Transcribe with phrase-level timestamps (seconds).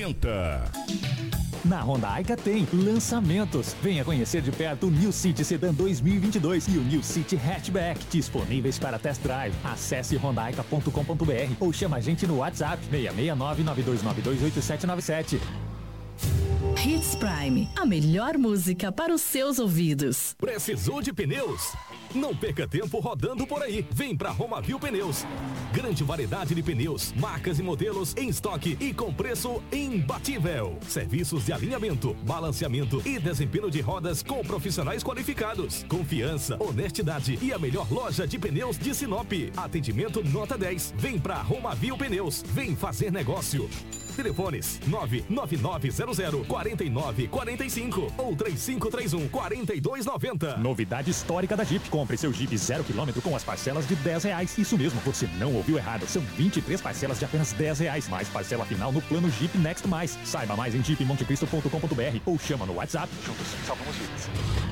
[0.00, 0.64] 70.
[1.64, 3.74] Na Honda Aica tem lançamentos.
[3.82, 8.78] Venha conhecer de perto o New City Sedan 2022 e o New City Hatchback, disponíveis
[8.78, 9.54] para test drive.
[9.62, 15.40] Acesse hondaica.com.br ou chama a gente no WhatsApp 669 92928797.
[16.82, 20.34] Hits Prime, a melhor música para os seus ouvidos.
[20.38, 21.74] Precisou de pneus?
[22.14, 23.86] Não perca tempo rodando por aí.
[23.92, 25.26] Vem pra Romavil Pneus.
[25.74, 30.78] Grande variedade de pneus, marcas e modelos em estoque e com preço imbatível.
[30.88, 35.84] Serviços de alinhamento, balanceamento e desempenho de rodas com profissionais qualificados.
[35.86, 39.30] Confiança, honestidade e a melhor loja de pneus de Sinop.
[39.54, 40.94] Atendimento nota 10.
[40.96, 42.42] Vem pra Romavil Pneus.
[42.54, 43.68] Vem fazer negócio.
[44.22, 50.56] Telefones 99900 4945 ou 3531 4290.
[50.58, 51.88] Novidade histórica da Jeep.
[51.88, 54.58] Compre seu Jeep zero quilômetro com as parcelas de 10 reais.
[54.58, 56.06] Isso mesmo, você não ouviu errado.
[56.06, 60.18] São 23 parcelas de apenas 10 reais, mais parcela final no plano Jeep Next Mais.
[60.24, 63.10] Saiba mais em jeepmontecristo.com.br ou chama no WhatsApp.
[63.24, 64.69] Juntos, salvamos vidas.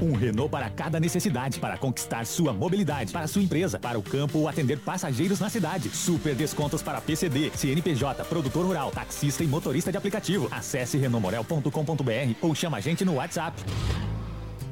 [0.00, 4.38] Um Renault para cada necessidade, para conquistar sua mobilidade, para sua empresa, para o campo
[4.38, 5.88] ou atender passageiros na cidade.
[5.90, 10.48] Super descontos para PCD, CNPJ, produtor rural, taxista e motorista de aplicativo.
[10.50, 13.62] Acesse renaultmorel.com.br ou chama a gente no WhatsApp.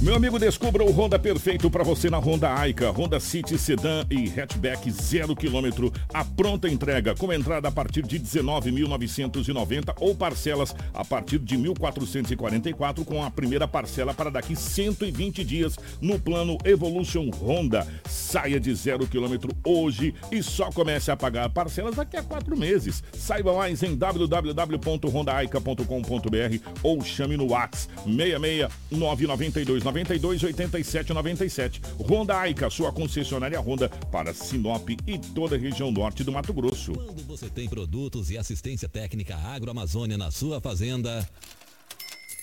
[0.01, 2.89] Meu amigo, descubra o Honda perfeito para você na Honda Aica.
[2.89, 5.91] Honda City Sedan e Hatchback 0 km.
[6.11, 13.05] A pronta entrega com entrada a partir de 19.990 ou parcelas a partir de 1.444
[13.05, 17.85] com a primeira parcela para daqui 120 dias no plano Evolution Honda.
[18.09, 23.03] Saia de 0 km hoje e só comece a pagar parcelas daqui a quatro meses.
[23.13, 31.81] Saiba mais em www.hondaaica.com.br ou chame no WhatsApp 66 992 92 87 97.
[31.99, 36.93] Honda Aica, sua concessionária Honda para Sinop e toda a região norte do Mato Grosso.
[36.93, 41.27] Quando você tem produtos e assistência técnica agroamazônia na sua fazenda,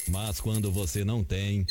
[0.09, 1.67] mas quando você não tem.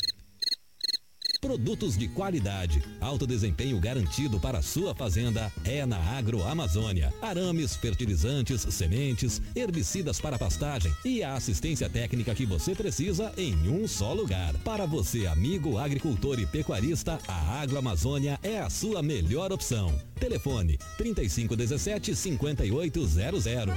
[1.40, 7.14] Produtos de qualidade, alto desempenho garantido para a sua fazenda é na Agroamazônia.
[7.22, 13.86] Arames, fertilizantes, sementes, herbicidas para pastagem e a assistência técnica que você precisa em um
[13.86, 14.52] só lugar.
[14.64, 19.96] Para você, amigo agricultor e pecuarista, a Agroamazônia é a sua melhor opção.
[20.18, 23.74] Telefone 3517 5800.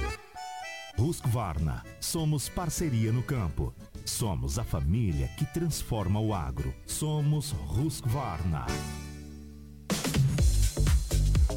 [0.98, 1.84] Husqvarna.
[2.00, 3.72] Somos parceria no campo.
[4.04, 6.74] Somos a família que transforma o agro.
[6.86, 8.66] Somos Husqvarna.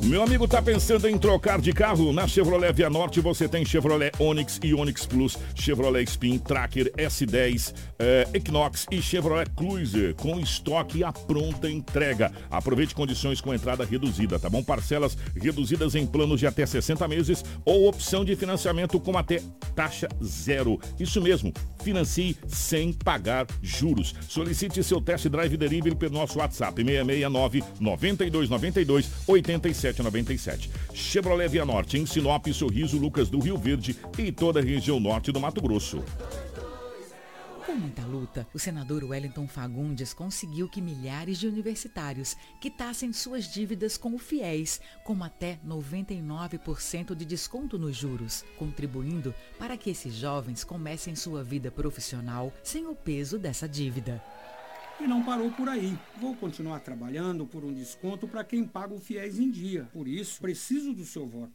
[0.05, 2.13] Meu amigo tá pensando em trocar de carro?
[2.13, 7.73] Na Chevrolet Via Norte você tem Chevrolet Onix e Onix Plus, Chevrolet Spin, Tracker S10,
[7.97, 12.31] eh, Equinox e Chevrolet Cruiser com estoque à pronta entrega.
[12.51, 14.63] Aproveite condições com entrada reduzida, tá bom?
[14.63, 19.41] Parcelas reduzidas em planos de até 60 meses ou opção de financiamento com até
[19.75, 20.79] taxa zero.
[20.99, 21.51] Isso mesmo,
[21.83, 24.13] financie sem pagar juros.
[24.29, 30.69] Solicite seu test drive delivery pelo nosso WhatsApp 669 9292 87 97.
[30.93, 35.31] Chevrolet Via Norte, em Sinop, Sorriso, Lucas do Rio Verde e toda a região norte
[35.31, 36.03] do Mato Grosso.
[37.65, 43.97] Com muita luta, o senador Wellington Fagundes conseguiu que milhares de universitários quitassem suas dívidas
[43.97, 50.63] com o FIES, com até 99% de desconto nos juros, contribuindo para que esses jovens
[50.63, 54.23] comecem sua vida profissional sem o peso dessa dívida.
[54.99, 55.97] E não parou por aí.
[56.19, 59.87] Vou continuar trabalhando por um desconto para quem paga o fiéis em dia.
[59.91, 61.51] Por isso, preciso do seu voto.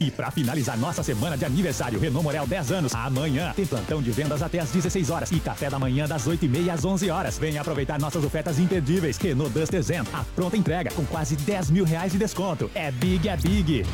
[0.00, 4.10] E para finalizar nossa semana de aniversário Renault Morel 10 anos, amanhã tem plantão de
[4.10, 7.38] vendas até às 16 horas e café da manhã das 8h30 às 11 horas.
[7.38, 9.16] Venha aproveitar nossas ofertas imperdíveis.
[9.18, 12.70] Renault Duster Zen, a pronta entrega com quase 10 mil reais de desconto.
[12.74, 13.84] É big, é big.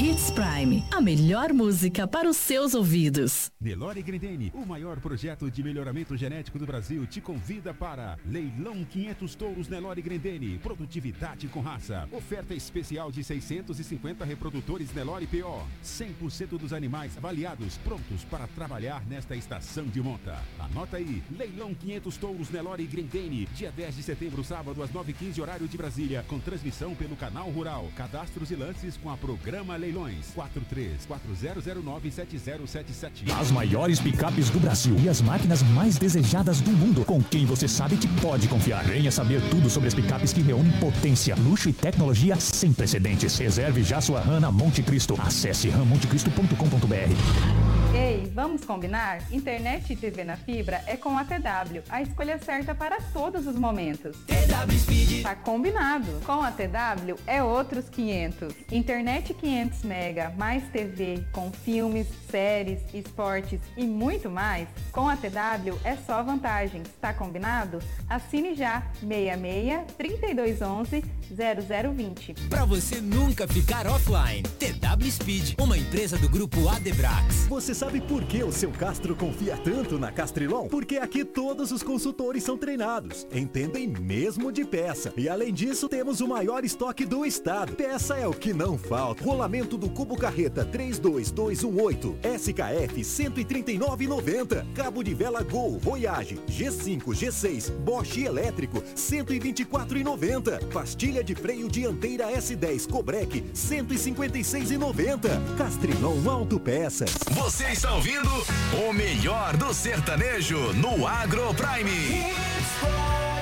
[0.00, 3.52] Hits Prime, a melhor música para os seus ouvidos.
[3.60, 9.34] Nelore Grendene, o maior projeto de melhoramento genético do Brasil, te convida para Leilão 500
[9.34, 10.58] Touros Nelore Grendene.
[10.58, 12.08] Produtividade com raça.
[12.10, 15.62] Oferta especial de 650 reprodutores Nelore PO.
[15.84, 20.36] 100% dos animais avaliados, prontos para trabalhar nesta estação de monta.
[20.58, 25.68] Anota aí, Leilão 500 Touros Nelore Grendene, dia 10 de setembro, sábado, às 9h15, horário
[25.68, 27.88] de Brasília, com transmissão pelo canal Rural.
[27.96, 33.30] Cadastros e lances com a programa Leilões 4340097077.
[33.40, 37.66] As maiores picapes do Brasil e as máquinas mais desejadas do mundo, com quem você
[37.66, 38.84] sabe que pode confiar.
[38.84, 43.36] Venha saber tudo sobre as picapes que reúnem potência, luxo e tecnologia sem precedentes.
[43.38, 45.14] Reserve já sua RAM na Monte Cristo.
[45.18, 47.61] Acesse rammontecristo.com.br.
[47.94, 49.20] Ei, vamos combinar?
[49.30, 53.54] Internet e TV na fibra é com a TW, a escolha certa para todos os
[53.54, 54.16] momentos.
[54.26, 55.22] TW Speed.
[55.22, 56.10] Tá combinado.
[56.24, 58.54] Com a TW é outros 500.
[58.70, 64.68] Internet 500 mega, mais TV com filmes, séries, esportes e muito mais.
[64.90, 66.88] Com a TW é só vantagens.
[66.98, 67.78] Tá combinado?
[68.08, 72.34] Assine já 66 3211 0020.
[72.48, 74.42] Para você nunca ficar offline.
[74.58, 77.46] TW Speed, uma empresa do grupo Adebrax.
[77.48, 80.68] Você sabe por que o seu Castro confia tanto na Castrilon?
[80.68, 85.12] Porque aqui todos os consultores são treinados, entendem mesmo de peça.
[85.16, 87.74] E além disso, temos o maior estoque do estado.
[87.74, 89.24] Peça é o que não falta.
[89.24, 94.64] Rolamento do cubo carreta 32218, SKF 139,90.
[94.74, 100.72] Cabo de vela Gol, Voyage, G5, G6, Bosch elétrico 124,90.
[100.72, 105.56] Pastilha de freio dianteira S10 Cobrec 156,90.
[105.58, 107.16] Castrilon Autopeças.
[107.32, 108.28] Você está ouvindo
[108.86, 112.22] o melhor do sertanejo no Agro Prime.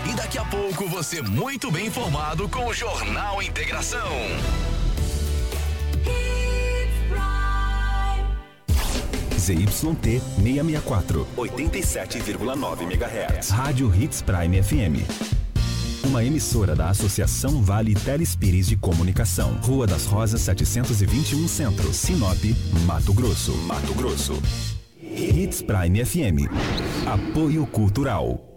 [0.08, 4.08] E daqui a pouco você muito bem informado com o Jornal Integração.
[9.36, 13.50] ZYT 664, 87,9 MHz.
[13.50, 15.49] Rádio Hits Prime FM.
[16.04, 19.58] Uma emissora da Associação Vale Telespires de Comunicação.
[19.62, 22.42] Rua das Rosas 721 Centro, Sinop,
[22.86, 23.52] Mato Grosso.
[23.66, 24.40] Mato Grosso.
[24.98, 26.48] Hits Prime FM.
[27.06, 28.49] Apoio Cultural.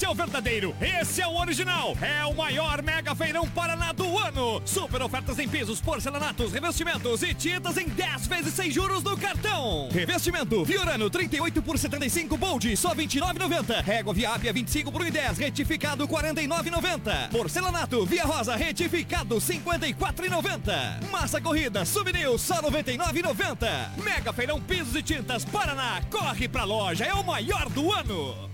[0.00, 4.16] Esse é o verdadeiro, esse é o original, é o maior mega feirão Paraná do
[4.16, 4.62] ano.
[4.64, 9.90] Super ofertas em pisos, porcelanatos, revestimentos e tintas em 10 vezes sem juros no cartão.
[9.92, 13.82] Revestimento Fiorano 38 por 75 Bold, só 29,90.
[13.82, 17.28] Régua Viápia 25 por 1,10, retificado 49,90.
[17.28, 21.10] Porcelanato Via Rosa retificado 54,90.
[21.10, 24.02] Massa corrida Souvenir só 99,90.
[24.02, 28.49] Mega feirão pisos e tintas Paraná, corre pra loja, é o maior do ano.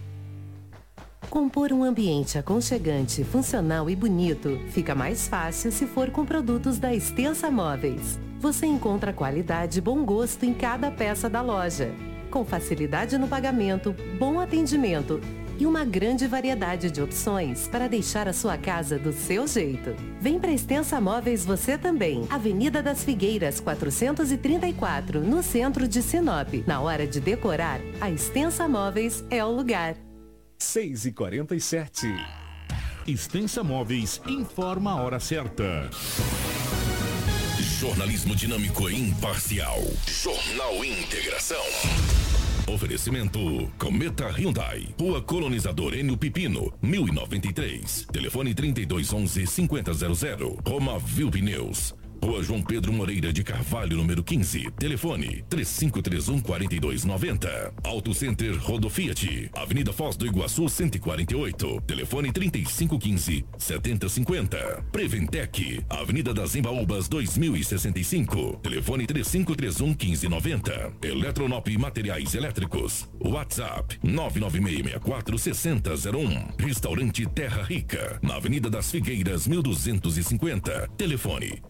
[1.30, 6.94] Compor um ambiente aconchegante, funcional e bonito fica mais fácil se for com produtos da
[6.94, 8.18] Extensa Móveis.
[8.40, 11.92] Você encontra qualidade e bom gosto em cada peça da loja.
[12.30, 15.20] Com facilidade no pagamento, bom atendimento
[15.58, 19.94] e uma grande variedade de opções para deixar a sua casa do seu jeito.
[20.20, 22.26] Vem para Extensa Móveis você também.
[22.30, 26.62] Avenida das Figueiras, 434, no centro de Sinop.
[26.66, 30.05] Na hora de decorar, a Extensa Móveis é o lugar.
[30.58, 32.06] 6 e 47
[33.06, 35.88] Extensa Móveis informa a hora certa.
[37.78, 39.78] Jornalismo dinâmico e imparcial.
[40.08, 41.62] Jornal Integração.
[42.66, 43.38] Oferecimento
[43.78, 44.92] Cometa Hyundai.
[44.98, 48.06] Rua Colonizador Enio Pipino, 1093.
[48.10, 50.58] Telefone 3211 5000.
[50.66, 51.94] Roma Viu Pneus.
[52.22, 54.70] Rua João Pedro Moreira de Carvalho, número 15.
[54.78, 57.74] Telefone 3531 4290.
[57.84, 59.50] Auto Center Rodo Fiat.
[59.54, 61.80] Avenida Foz do Iguaçu 148.
[61.86, 64.84] Telefone 3515 7050.
[64.90, 65.84] Preventec.
[65.88, 68.60] Avenida das Embaúbas 2065.
[68.62, 70.92] Telefone 3531 1590.
[71.02, 73.08] Eletronop Materiais Elétricos.
[73.20, 76.48] WhatsApp 99664 6001.
[76.58, 78.18] Restaurante Terra Rica.
[78.22, 80.88] Na Avenida das Figueiras 1250.
[80.96, 81.62] Telefone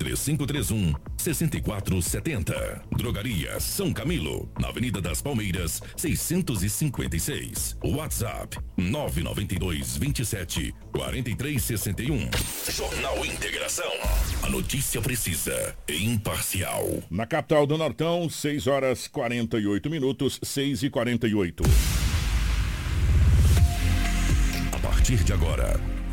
[0.44, 2.82] 3531 6470.
[2.96, 4.50] Drogaria São Camilo.
[4.60, 7.76] Na Avenida das Palmeiras 656.
[7.82, 12.30] WhatsApp 992 27 4361.
[12.70, 13.90] Jornal Integração.
[14.42, 16.86] A notícia precisa e imparcial.
[17.10, 21.62] Na capital do Nortão, 6 horas 48 minutos, 6 e 48.
[24.72, 25.80] A partir de agora,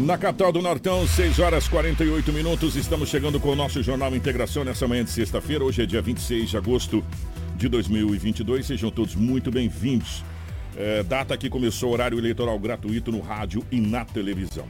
[0.00, 2.74] Na capital do Nortão, 6 horas 48 minutos.
[2.74, 5.62] Estamos chegando com o nosso Jornal Integração nessa manhã de sexta-feira.
[5.62, 7.04] Hoje é dia 26 de agosto
[7.54, 8.64] de 2022.
[8.64, 10.24] Sejam todos muito bem-vindos.
[10.74, 14.64] É, data que começou o horário eleitoral gratuito no rádio e na televisão.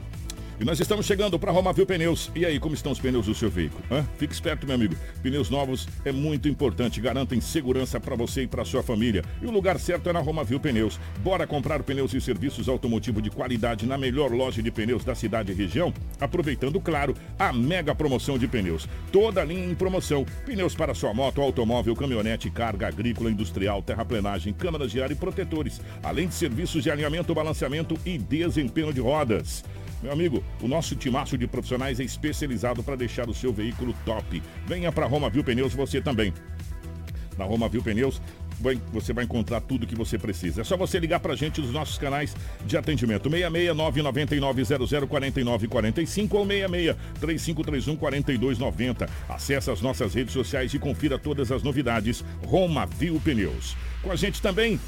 [0.61, 2.29] E nós estamos chegando para Romavil Pneus.
[2.35, 3.83] E aí, como estão os pneus do seu veículo?
[3.89, 4.05] Hã?
[4.19, 4.95] Fique esperto, meu amigo.
[5.23, 7.01] Pneus novos é muito importante.
[7.01, 9.23] Garantem segurança para você e para sua família.
[9.41, 10.99] E o lugar certo é na Romavil Pneus.
[11.23, 15.51] Bora comprar pneus e serviços automotivo de qualidade na melhor loja de pneus da cidade
[15.51, 15.91] e região?
[16.19, 18.87] Aproveitando, claro, a mega promoção de pneus.
[19.11, 20.23] Toda linha em promoção.
[20.45, 25.81] Pneus para sua moto, automóvel, caminhonete, carga agrícola, industrial, terraplenagem, câmaras de ar e protetores.
[26.03, 29.63] Além de serviços de alinhamento, balanceamento e desempenho de rodas.
[30.01, 34.41] Meu amigo, o nosso timaço de profissionais é especializado para deixar o seu veículo top.
[34.65, 36.33] Venha para Roma Viu Pneus você também.
[37.37, 38.21] Na Roma Viu Pneus
[38.91, 40.61] você vai encontrar tudo que você precisa.
[40.61, 43.29] É só você ligar para a gente nos nossos canais de atendimento.
[43.29, 49.09] 66 999 0049 45 ou 66 3531 4290.
[49.27, 52.23] Acesse as nossas redes sociais e confira todas as novidades.
[52.45, 53.75] Roma Viu Pneus.
[54.03, 54.79] Com a gente também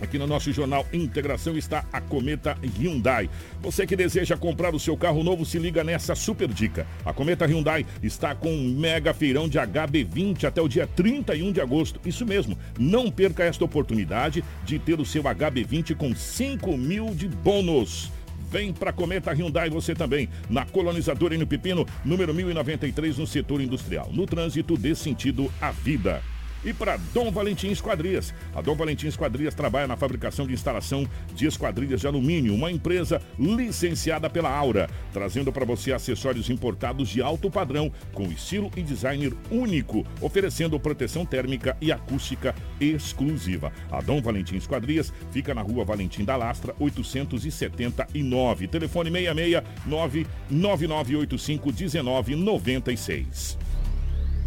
[0.00, 3.30] Aqui no nosso jornal Integração está a Cometa Hyundai.
[3.62, 6.86] Você que deseja comprar o seu carro novo, se liga nessa super dica.
[7.04, 11.60] A Cometa Hyundai está com um mega feirão de HB20 até o dia 31 de
[11.60, 11.98] agosto.
[12.04, 17.28] Isso mesmo, não perca esta oportunidade de ter o seu HB20 com 5 mil de
[17.28, 18.12] bônus.
[18.50, 23.60] Vem para Cometa Hyundai você também, na colonizadora e no Pepino, número 1093, no setor
[23.60, 24.10] industrial.
[24.12, 26.22] No trânsito, dê sentido à vida
[26.64, 28.34] e para Dom Valentim Esquadrias.
[28.54, 33.20] A Dom Valentim Esquadrias trabalha na fabricação de instalação de esquadrilhas de alumínio, uma empresa
[33.38, 39.32] licenciada pela Aura, trazendo para você acessórios importados de alto padrão, com estilo e design
[39.50, 43.72] único, oferecendo proteção térmica e acústica exclusiva.
[43.90, 48.68] A Dom Valentim Esquadrias fica na rua Valentim da Lastra, 879.
[48.68, 53.65] Telefone 66 99985 1996.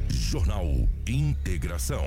[0.10, 0.66] Jornal
[1.08, 2.06] Integração.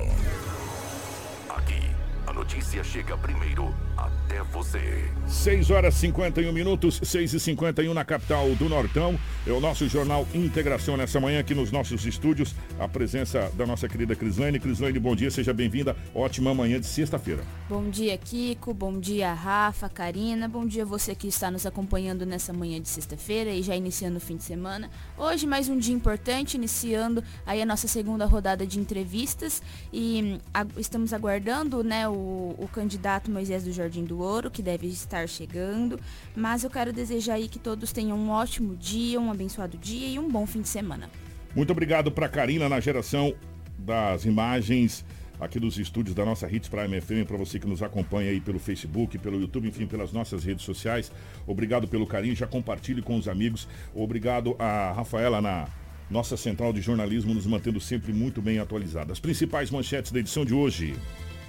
[1.48, 1.80] Aqui,
[2.26, 4.21] a notícia chega primeiro até
[4.52, 5.10] você.
[5.26, 9.18] 6 horas 51 minutos, 6 e 51 na capital do Nortão.
[9.46, 12.54] É o nosso jornal Integração nessa manhã aqui nos nossos estúdios.
[12.78, 14.60] A presença da nossa querida Crislane.
[14.60, 15.96] Crislane, bom dia, seja bem-vinda.
[16.14, 17.42] Ótima manhã de sexta-feira.
[17.68, 18.74] Bom dia, Kiko.
[18.74, 20.48] Bom dia, Rafa, Karina.
[20.48, 24.20] Bom dia você que está nos acompanhando nessa manhã de sexta-feira e já iniciando o
[24.20, 24.90] fim de semana.
[25.16, 29.62] Hoje mais um dia importante, iniciando aí a nossa segunda rodada de entrevistas
[29.92, 34.86] e a, estamos aguardando, né, o, o candidato Moisés do Jardim do Ouro, que deve
[34.86, 35.98] estar chegando.
[36.34, 40.18] Mas eu quero desejar aí que todos tenham um ótimo dia, um abençoado dia e
[40.18, 41.10] um bom fim de semana.
[41.54, 43.34] Muito obrigado para Karina na geração
[43.78, 45.04] das imagens
[45.44, 48.58] aqui dos estúdios da nossa Hits Prime FM, para você que nos acompanha aí pelo
[48.58, 51.10] Facebook, pelo YouTube, enfim, pelas nossas redes sociais.
[51.46, 53.68] Obrigado pelo carinho, já compartilhe com os amigos.
[53.94, 55.66] Obrigado a Rafaela na
[56.08, 59.12] nossa central de jornalismo, nos mantendo sempre muito bem atualizada.
[59.12, 60.94] As principais manchetes da edição de hoje.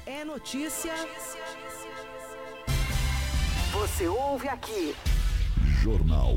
[0.06, 0.94] É notícia.
[3.74, 4.96] Você ouve aqui.
[5.82, 6.36] Jornal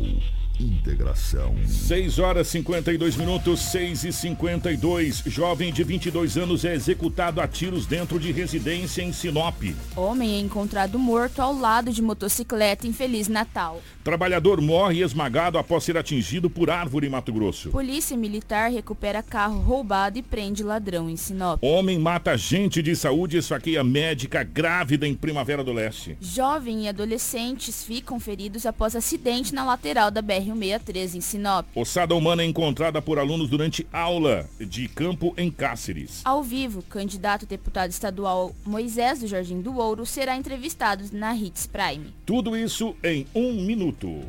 [0.59, 1.55] Integração.
[1.67, 5.23] 6 horas 52 minutos, 6 e 52.
[5.27, 9.63] Jovem de 22 anos é executado a tiros dentro de residência em Sinop.
[9.95, 13.83] Homem é encontrado morto ao lado de motocicleta em Feliz Natal.
[14.03, 17.71] Trabalhador morre esmagado após ser atingido por árvore em Mato Grosso.
[17.71, 21.63] Polícia Militar recupera carro roubado e prende ladrão em Sinop.
[21.63, 26.17] Homem mata agente de saúde e esfaqueia médica grávida em Primavera do Leste.
[26.21, 30.23] Jovem e adolescentes ficam feridos após acidente na lateral da
[30.55, 31.67] BR-163 em Sinop.
[31.75, 36.21] Ossada humana é encontrada por alunos durante aula de campo em Cáceres.
[36.25, 42.13] Ao vivo, candidato deputado estadual Moisés do Jardim do Ouro será entrevistado na Hits Prime.
[42.25, 44.21] Tudo isso em um minuto.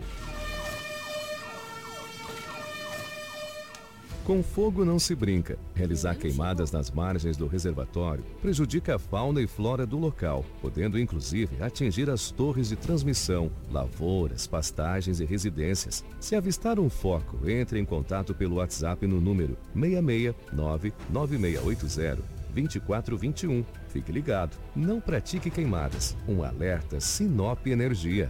[4.27, 5.57] Com fogo não se brinca.
[5.73, 11.63] Realizar queimadas nas margens do reservatório prejudica a fauna e flora do local, podendo inclusive
[11.63, 16.03] atingir as torres de transmissão, lavouras, pastagens e residências.
[16.19, 22.21] Se avistar um foco, entre em contato pelo WhatsApp no número 669 9680
[22.53, 23.63] 2421.
[23.87, 26.17] Fique ligado, não pratique queimadas.
[26.27, 28.29] Um alerta Sinop Energia.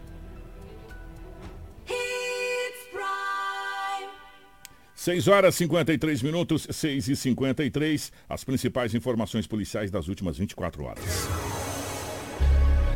[5.07, 11.05] 6 horas 53 minutos, 6 e 53 As principais informações policiais das últimas 24 horas.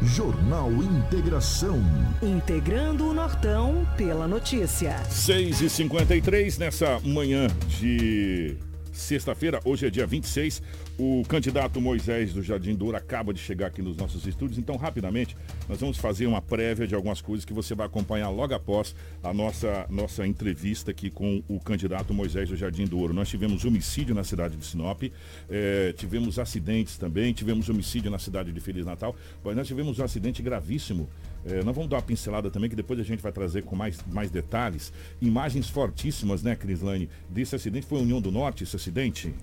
[0.01, 1.82] Jornal Integração.
[2.22, 5.01] Integrando o Nortão pela notícia.
[5.06, 7.48] 6 e 53 nessa manhã
[7.80, 8.58] de
[9.01, 10.62] sexta-feira, hoje é dia 26.
[10.98, 15.36] O candidato Moisés do Jardim Douro acaba de chegar aqui nos nossos estúdios, então rapidamente
[15.67, 19.34] nós vamos fazer uma prévia de algumas coisas que você vai acompanhar logo após a
[19.34, 23.13] nossa, nossa entrevista aqui com o candidato Moisés do Jardim Douro.
[23.13, 25.03] Nós tivemos homicídio na cidade de Sinop,
[25.50, 30.03] eh, tivemos acidentes também, tivemos homicídio na cidade de Feliz Natal, mas nós tivemos um
[30.03, 31.10] acidente gravíssimo
[31.46, 34.00] é, nós vamos dar uma pincelada também, que depois a gente vai trazer com mais,
[34.08, 34.94] mais detalhes.
[35.20, 37.86] Imagens fortíssimas, né, Crislane, desse acidente.
[37.86, 39.34] Foi União do Norte esse acidente?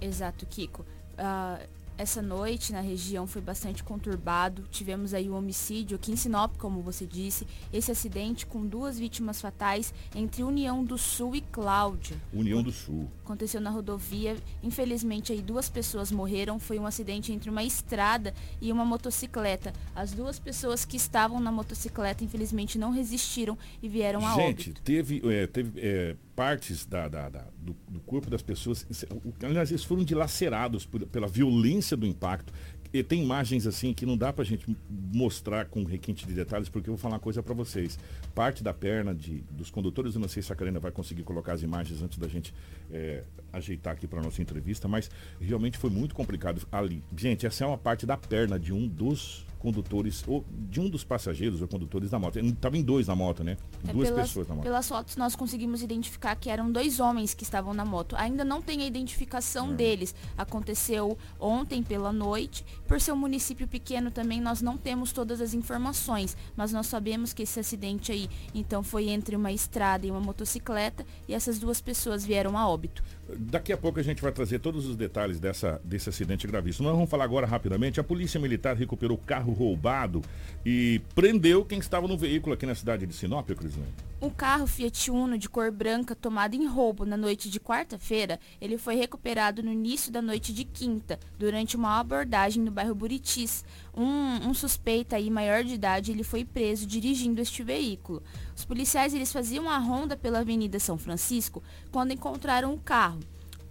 [0.00, 0.84] Exato, Kiko.
[1.16, 1.60] Ah,
[1.96, 4.64] essa noite na região foi bastante conturbado.
[4.70, 7.46] Tivemos aí o um homicídio aqui em Sinop, como você disse.
[7.72, 12.16] Esse acidente com duas vítimas fatais entre União do Sul e Cláudia.
[12.32, 13.08] União do Sul.
[13.24, 14.36] Aconteceu na rodovia.
[14.62, 16.58] Infelizmente aí duas pessoas morreram.
[16.58, 19.72] Foi um acidente entre uma estrada e uma motocicleta.
[19.94, 24.82] As duas pessoas que estavam na motocicleta infelizmente não resistiram e vieram a Gente, óbito.
[24.82, 29.70] teve, é, teve é, partes da, da- da- do, do corpo das pessoas, o- aliás,
[29.70, 32.52] eles foram dilacerados por- pela violência do impacto.
[32.92, 34.64] E tem imagens assim que não dá pra gente
[35.12, 37.98] mostrar com requinte de detalhes, porque eu vou falar uma coisa pra vocês.
[38.36, 41.54] Parte da perna de, dos condutores, eu não sei se a Karina vai conseguir colocar
[41.54, 42.54] as imagens antes da gente
[42.92, 47.02] é, ajeitar aqui para nossa entrevista, mas realmente foi muito complicado ali.
[47.16, 51.02] Gente, essa é uma parte da perna de um dos condutores, ou de um dos
[51.04, 52.38] passageiros ou condutores da moto.
[52.38, 53.56] Estava em dois na moto, né?
[53.88, 54.64] É, Duas pelas, pessoas na moto.
[54.64, 58.14] pelas fotos nós conseguimos identificar que eram dois homens que estavam na moto.
[58.16, 59.74] Ainda não tem a identificação É.
[59.74, 60.14] deles.
[60.36, 62.62] Aconteceu ontem pela noite.
[62.86, 67.32] Por ser um município pequeno também nós não temos todas as informações, mas nós sabemos
[67.32, 71.80] que esse acidente aí então foi entre uma estrada e uma motocicleta e essas duas
[71.80, 73.02] pessoas vieram a óbito.
[73.28, 76.86] Daqui a pouco a gente vai trazer todos os detalhes dessa, desse acidente gravíssimo.
[76.86, 77.98] Nós vamos falar agora rapidamente.
[77.98, 80.20] A Polícia Militar recuperou carro roubado
[80.64, 83.92] e prendeu quem estava no veículo aqui na cidade de Sinop, Crislane.
[84.20, 88.78] Um carro Fiat Uno de cor branca tomado em roubo na noite de quarta-feira, ele
[88.78, 93.64] foi recuperado no início da noite de quinta, durante uma abordagem no bairro Buritis.
[93.94, 98.22] Um, um suspeito aí maior de idade, ele foi preso dirigindo este veículo.
[98.56, 103.20] Os policiais eles faziam a ronda pela Avenida São Francisco quando encontraram o carro.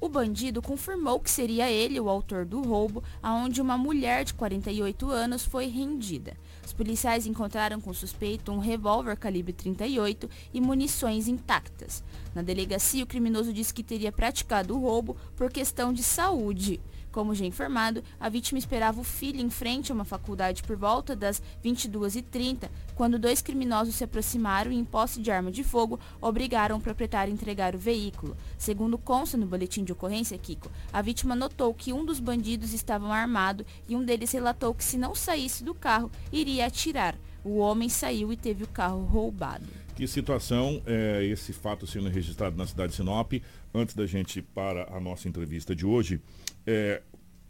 [0.03, 5.09] O bandido confirmou que seria ele o autor do roubo, aonde uma mulher de 48
[5.09, 6.35] anos foi rendida.
[6.65, 12.03] Os policiais encontraram com o suspeito um revólver calibre 38 e munições intactas.
[12.35, 16.81] Na delegacia, o criminoso disse que teria praticado o roubo por questão de saúde.
[17.13, 21.15] Como já informado, a vítima esperava o filho em frente a uma faculdade por volta
[21.15, 26.75] das 22h30, quando dois criminosos se aproximaram e, em posse de arma de fogo, obrigaram
[26.75, 28.35] o proprietário a entregar o veículo.
[28.57, 33.07] Segundo consta no boletim de ocorrência, Kiko, a vítima notou que um dos bandidos estava
[33.13, 37.15] armado e um deles relatou que se não saísse do carro, iria atirar.
[37.43, 39.67] O homem saiu e teve o carro roubado.
[39.95, 43.33] Que situação é esse fato sendo registrado na cidade de Sinop?
[43.71, 46.19] Antes da gente ir para a nossa entrevista de hoje,
[46.65, 47.01] é,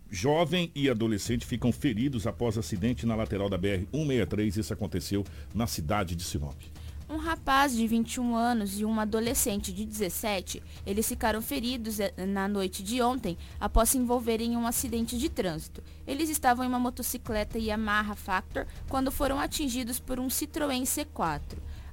[0.10, 4.58] jovem e adolescente ficam feridos após acidente na lateral da BR-163.
[4.58, 5.24] Isso aconteceu
[5.54, 6.62] na cidade de Sinop.
[7.10, 12.48] Um rapaz de 21 anos e uma adolescente de 17, eles ficaram feridos eh, na
[12.48, 15.84] noite de ontem após se envolverem em um acidente de trânsito.
[16.08, 21.42] Eles estavam em uma motocicleta Yamaha Factor quando foram atingidos por um Citroën C4.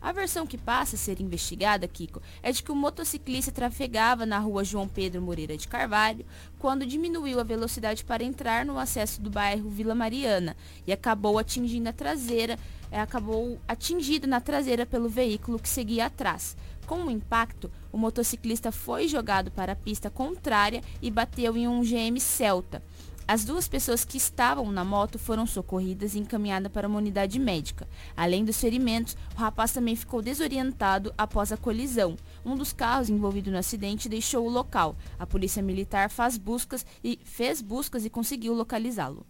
[0.00, 4.38] A versão que passa a ser investigada, Kiko, é de que o motociclista trafegava na
[4.38, 6.24] rua João Pedro Moreira de Carvalho
[6.58, 11.90] quando diminuiu a velocidade para entrar no acesso do bairro Vila Mariana e acabou atingindo
[11.90, 12.58] a traseira,
[12.90, 16.56] é, acabou atingido na traseira pelo veículo que seguia atrás.
[16.86, 21.82] Com o impacto, o motociclista foi jogado para a pista contrária e bateu em um
[21.82, 22.82] GM Celta.
[23.30, 27.86] As duas pessoas que estavam na moto foram socorridas e encaminhadas para uma unidade médica.
[28.16, 32.16] Além dos ferimentos, o rapaz também ficou desorientado após a colisão.
[32.44, 34.96] Um dos carros envolvido no acidente deixou o local.
[35.16, 39.24] A polícia militar faz buscas e fez buscas e conseguiu localizá-lo.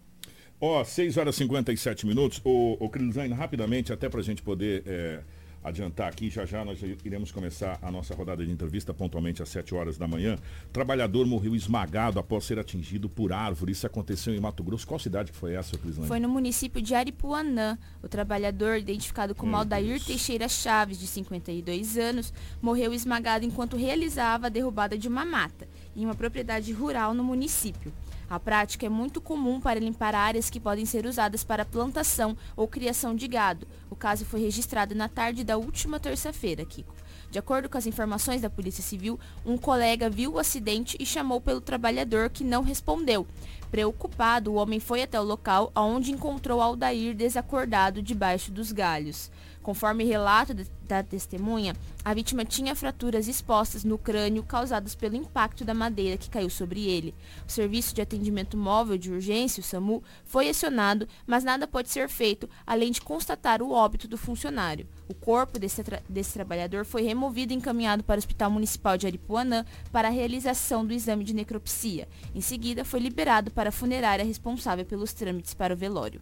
[0.58, 2.40] Ó, 6 horas e 57 minutos.
[2.42, 5.22] O, Crislane, rapidamente, até para a gente poder é,
[5.62, 9.74] adiantar aqui, já já nós iremos começar a nossa rodada de entrevista pontualmente às 7
[9.74, 10.38] horas da manhã.
[10.72, 13.72] Trabalhador morreu esmagado após ser atingido por árvore.
[13.72, 14.86] Isso aconteceu em Mato Grosso.
[14.86, 16.08] Qual cidade que foi essa, Crislane?
[16.08, 17.78] Foi no município de Aripuanã.
[18.02, 20.06] O trabalhador, identificado como Meu Aldair Deus.
[20.06, 26.04] Teixeira Chaves, de 52 anos, morreu esmagado enquanto realizava a derrubada de uma mata, em
[26.04, 27.92] uma propriedade rural no município.
[28.30, 32.68] A prática é muito comum para limpar áreas que podem ser usadas para plantação ou
[32.68, 33.66] criação de gado.
[33.90, 36.94] O caso foi registrado na tarde da última terça-feira, Kiko.
[37.28, 41.40] De acordo com as informações da Polícia Civil, um colega viu o acidente e chamou
[41.40, 43.26] pelo trabalhador que não respondeu.
[43.68, 49.28] Preocupado, o homem foi até o local, onde encontrou Aldair desacordado debaixo dos galhos.
[49.70, 55.64] Conforme relato de- da testemunha, a vítima tinha fraturas expostas no crânio causadas pelo impacto
[55.64, 57.14] da madeira que caiu sobre ele.
[57.46, 62.08] O Serviço de Atendimento Móvel de Urgência, o SAMU, foi acionado, mas nada pode ser
[62.08, 64.88] feito além de constatar o óbito do funcionário.
[65.08, 69.64] O corpo desse, desse trabalhador foi removido e encaminhado para o Hospital Municipal de Aripuanã
[69.92, 72.08] para a realização do exame de necropsia.
[72.34, 76.20] Em seguida, foi liberado para a funerária responsável pelos trâmites para o velório.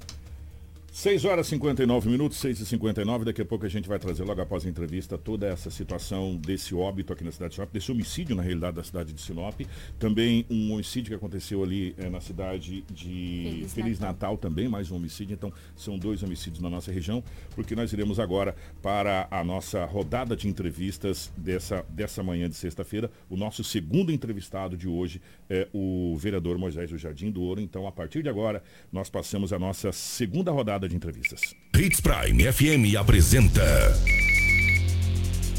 [0.91, 4.25] 6 horas e 59 minutos, 6 e 59 Daqui a pouco a gente vai trazer
[4.25, 7.93] logo após a entrevista toda essa situação desse óbito aqui na cidade de Sinop, desse
[7.93, 9.61] homicídio na realidade da cidade de Sinop.
[9.99, 14.39] Também um homicídio que aconteceu ali eh, na cidade de Feliz Feliz, Natal.
[14.39, 15.35] também, mais um homicídio.
[15.35, 17.23] Então são dois homicídios na nossa região,
[17.55, 23.11] porque nós iremos agora para a nossa rodada de entrevistas dessa, dessa manhã de sexta-feira.
[23.29, 25.21] O nosso segundo entrevistado de hoje
[25.51, 27.61] é o vereador Moisés do Jardim do Ouro.
[27.61, 31.41] Então, a partir de agora, nós passamos a nossa segunda rodada de entrevistas.
[31.75, 33.65] Hits Prime FM apresenta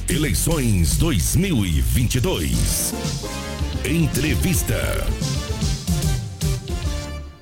[0.08, 2.94] Eleições 2022.
[3.86, 4.76] Entrevista.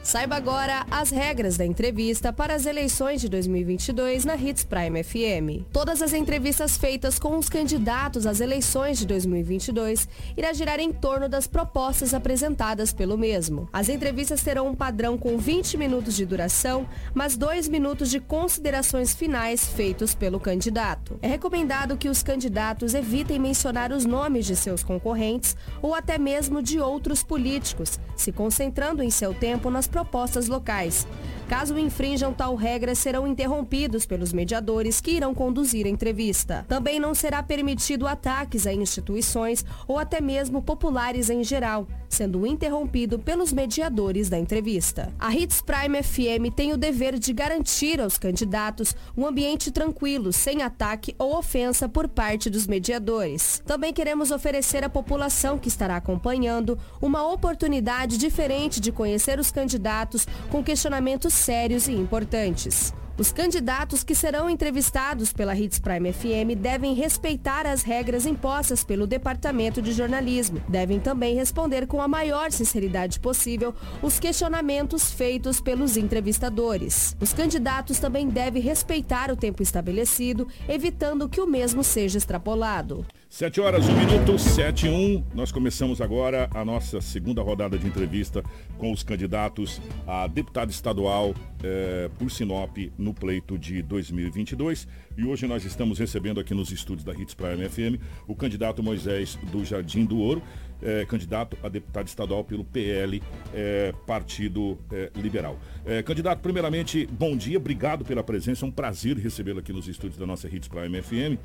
[0.07, 5.67] Saiba agora as regras da entrevista para as eleições de 2022 na Hits Prime FM.
[5.69, 11.27] Todas as entrevistas feitas com os candidatos às eleições de 2022 irá girar em torno
[11.27, 13.67] das propostas apresentadas pelo mesmo.
[13.73, 19.13] As entrevistas terão um padrão com 20 minutos de duração, mas 2 minutos de considerações
[19.13, 21.19] finais feitos pelo candidato.
[21.21, 26.61] É recomendado que os candidatos evitem mencionar os nomes de seus concorrentes ou até mesmo
[26.61, 31.07] de outros políticos, se concentrando em seu tempo nas propostas locais.
[31.49, 36.63] Caso infrinjam tal regra, serão interrompidos pelos mediadores que irão conduzir a entrevista.
[36.67, 43.19] Também não será permitido ataques a instituições ou até mesmo populares em geral, sendo interrompido
[43.19, 45.13] pelos mediadores da entrevista.
[45.19, 50.61] A Hits Prime FM tem o dever de garantir aos candidatos um ambiente tranquilo, sem
[50.61, 53.61] ataque ou ofensa por parte dos mediadores.
[53.65, 60.27] Também queremos oferecer à população que estará acompanhando uma oportunidade diferente de conhecer os candidatos
[60.49, 62.93] com questionamentos sérios e importantes.
[63.17, 69.07] Os candidatos que serão entrevistados pela Hits Prime FM devem respeitar as regras impostas pelo
[69.07, 70.61] Departamento de Jornalismo.
[70.69, 77.17] Devem também responder com a maior sinceridade possível os questionamentos feitos pelos entrevistadores.
[77.19, 83.03] Os candidatos também devem respeitar o tempo estabelecido, evitando que o mesmo seja extrapolado.
[83.37, 85.25] 7 horas, 1 minuto, 7 e 1.
[85.35, 88.41] Nós começamos agora a nossa segunda rodada de entrevista
[88.79, 94.87] com os candidatos a deputado estadual eh, por Sinop no pleito de 2022.
[95.15, 99.37] E hoje nós estamos recebendo aqui nos estúdios da Hits Prime FM o candidato Moisés
[99.51, 100.41] do Jardim do Ouro,
[100.81, 103.21] eh, candidato a deputado estadual pelo PL,
[103.53, 105.59] eh, Partido eh, Liberal.
[105.85, 110.17] Eh, candidato, primeiramente, bom dia, obrigado pela presença, é um prazer recebê-lo aqui nos estúdios
[110.17, 111.37] da nossa Hits Prime FM.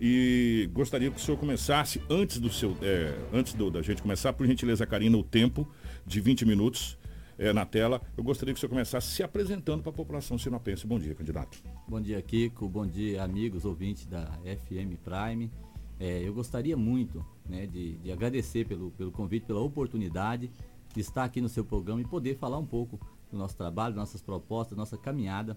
[0.00, 2.76] E gostaria que o senhor começasse, antes do seu.
[2.82, 5.66] é, antes do- da gente começar, por gentileza, Karina, o tempo
[6.06, 6.96] de 20 minutos
[7.36, 8.00] é, na tela.
[8.16, 10.86] Eu gostaria que o senhor começasse se apresentando para a população sinopense.
[10.86, 11.58] Bom dia, candidato.
[11.88, 12.68] Bom dia, Kiko.
[12.68, 15.50] Bom dia, amigos ouvintes da FM Prime.
[16.00, 20.48] É, eu gostaria muito né, de, de agradecer pelo, pelo convite, pela oportunidade
[20.94, 23.00] de estar aqui no seu programa e poder falar um pouco
[23.32, 25.56] do nosso trabalho, nossas propostas, nossa caminhada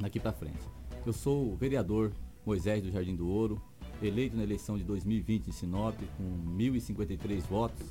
[0.00, 0.58] daqui para frente.
[1.04, 2.10] Eu sou o vereador
[2.46, 3.60] Moisés do Jardim do Ouro,
[4.00, 7.90] eleito na eleição de 2020 em Sinop com 1.053 votos,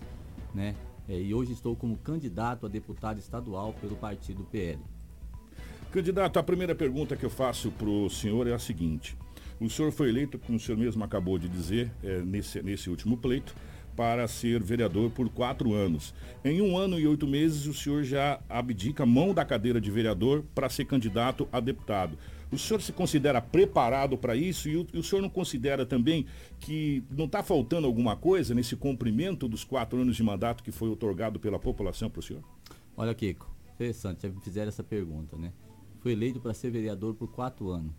[0.54, 0.74] né?
[1.08, 4.80] É, e hoje estou como candidato a deputado estadual pelo partido PL.
[5.92, 9.18] Candidato, a primeira pergunta que eu faço para o senhor é a seguinte.
[9.60, 13.18] O senhor foi eleito, como o senhor mesmo acabou de dizer, é, nesse, nesse último
[13.18, 13.56] pleito,
[13.96, 16.14] para ser vereador por quatro anos.
[16.44, 20.44] Em um ano e oito meses, o senhor já abdica mão da cadeira de vereador
[20.54, 22.18] para ser candidato a deputado.
[22.52, 26.26] O senhor se considera preparado para isso e o, e o, senhor não considera também
[26.60, 30.90] que não está faltando alguma coisa nesse cumprimento dos quatro anos de mandato que foi
[30.90, 32.44] otorgado pela população para o senhor?
[32.96, 35.52] Olha, Kiko, interessante, já me fizeram essa pergunta, né?
[36.00, 37.92] Fui eleito para ser vereador por quatro anos.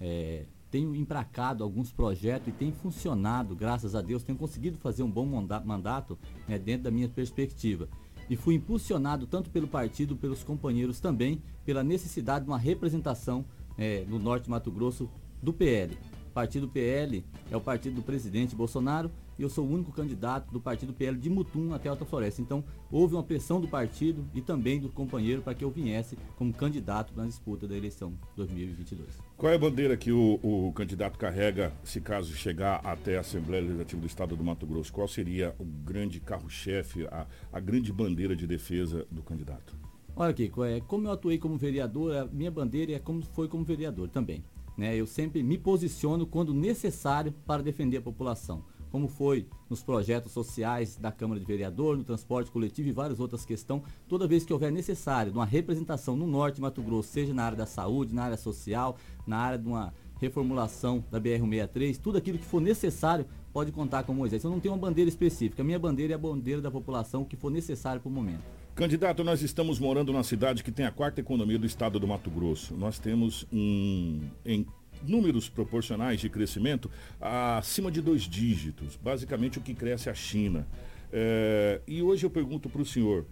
[0.00, 5.10] É, tenho empracado alguns projetos e tem funcionado, graças a Deus, tenho conseguido fazer um
[5.10, 5.26] bom
[5.64, 7.88] mandato né, dentro da minha perspectiva.
[8.28, 13.44] E fui impulsionado tanto pelo partido, pelos companheiros também, pela necessidade de uma representação
[13.76, 15.10] é, no Norte Mato Grosso
[15.42, 15.98] do PL.
[16.28, 20.52] O partido PL é o partido do presidente Bolsonaro e eu sou o único candidato
[20.52, 22.42] do partido PL de Mutum até Alta Floresta.
[22.42, 26.52] Então, houve uma pressão do partido e também do companheiro para que eu viesse como
[26.52, 29.08] candidato na disputa da eleição 2022.
[29.38, 33.62] Qual é a bandeira que o, o candidato carrega se caso chegar até a Assembleia
[33.62, 34.92] Legislativa do Estado do Mato Grosso?
[34.92, 39.74] Qual seria o grande carro-chefe, a, a grande bandeira de defesa do candidato?
[40.14, 43.64] Olha, Kiko, é, como eu atuei como vereador, a minha bandeira é como foi como
[43.64, 44.44] vereador também.
[44.76, 44.94] Né?
[44.94, 50.96] Eu sempre me posiciono quando necessário para defender a população como foi nos projetos sociais
[50.96, 54.72] da Câmara de Vereador, no transporte coletivo e várias outras questões, toda vez que houver
[54.72, 58.36] necessário uma representação no norte de Mato Grosso, seja na área da saúde, na área
[58.36, 64.02] social, na área de uma reformulação da BR-163, tudo aquilo que for necessário pode contar
[64.02, 64.44] com Moisés.
[64.44, 67.36] Eu não tenho uma bandeira específica, a minha bandeira é a bandeira da população, que
[67.36, 68.42] for necessário para o momento.
[68.74, 72.30] Candidato, nós estamos morando numa cidade que tem a quarta economia do estado do Mato
[72.30, 72.74] Grosso.
[72.74, 74.66] Nós temos um, em
[75.02, 80.66] números proporcionais de crescimento acima de dois dígitos, basicamente o que cresce a China.
[81.12, 83.26] É, e hoje eu pergunto para o senhor,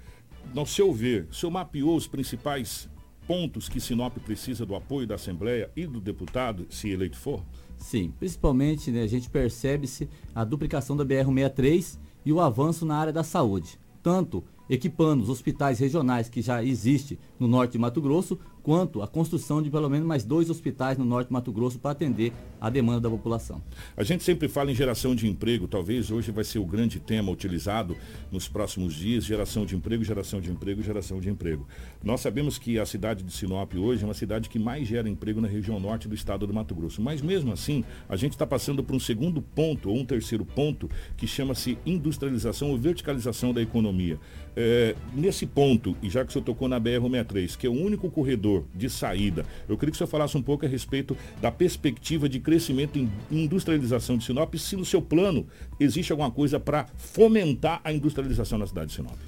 [0.55, 2.89] no seu ver, o senhor mapeou os principais
[3.27, 7.45] pontos que Sinop precisa do apoio da Assembleia e do deputado, se eleito for?
[7.77, 13.13] Sim, principalmente né, a gente percebe-se a duplicação da BR-63 e o avanço na área
[13.13, 13.79] da saúde.
[14.03, 19.09] Tanto equipando os hospitais regionais que já existe no norte de Mato Grosso, quanto a
[19.09, 22.69] construção de pelo menos mais dois hospitais no norte de Mato Grosso para atender a
[22.69, 23.63] demanda da população.
[23.97, 27.31] A gente sempre fala em geração de emprego, talvez hoje vai ser o grande tema
[27.31, 27.97] utilizado
[28.31, 31.67] nos próximos dias, geração de emprego, geração de emprego, geração de emprego.
[32.03, 35.41] Nós sabemos que a cidade de Sinop hoje é uma cidade que mais gera emprego
[35.41, 38.83] na região norte do estado do Mato Grosso, mas mesmo assim, a gente está passando
[38.83, 44.19] por um segundo ponto, ou um terceiro ponto, que chama-se industrialização ou verticalização da economia.
[44.57, 48.11] É, nesse ponto, e já que o senhor tocou na BR-63, que é o único
[48.11, 52.41] corredor de saída, eu queria que senhor falasse um pouco a respeito da perspectiva de
[52.41, 55.47] crescimento em industrialização de Sinop, se no seu plano
[55.79, 59.19] existe alguma coisa para fomentar a industrialização na cidade de Sinop.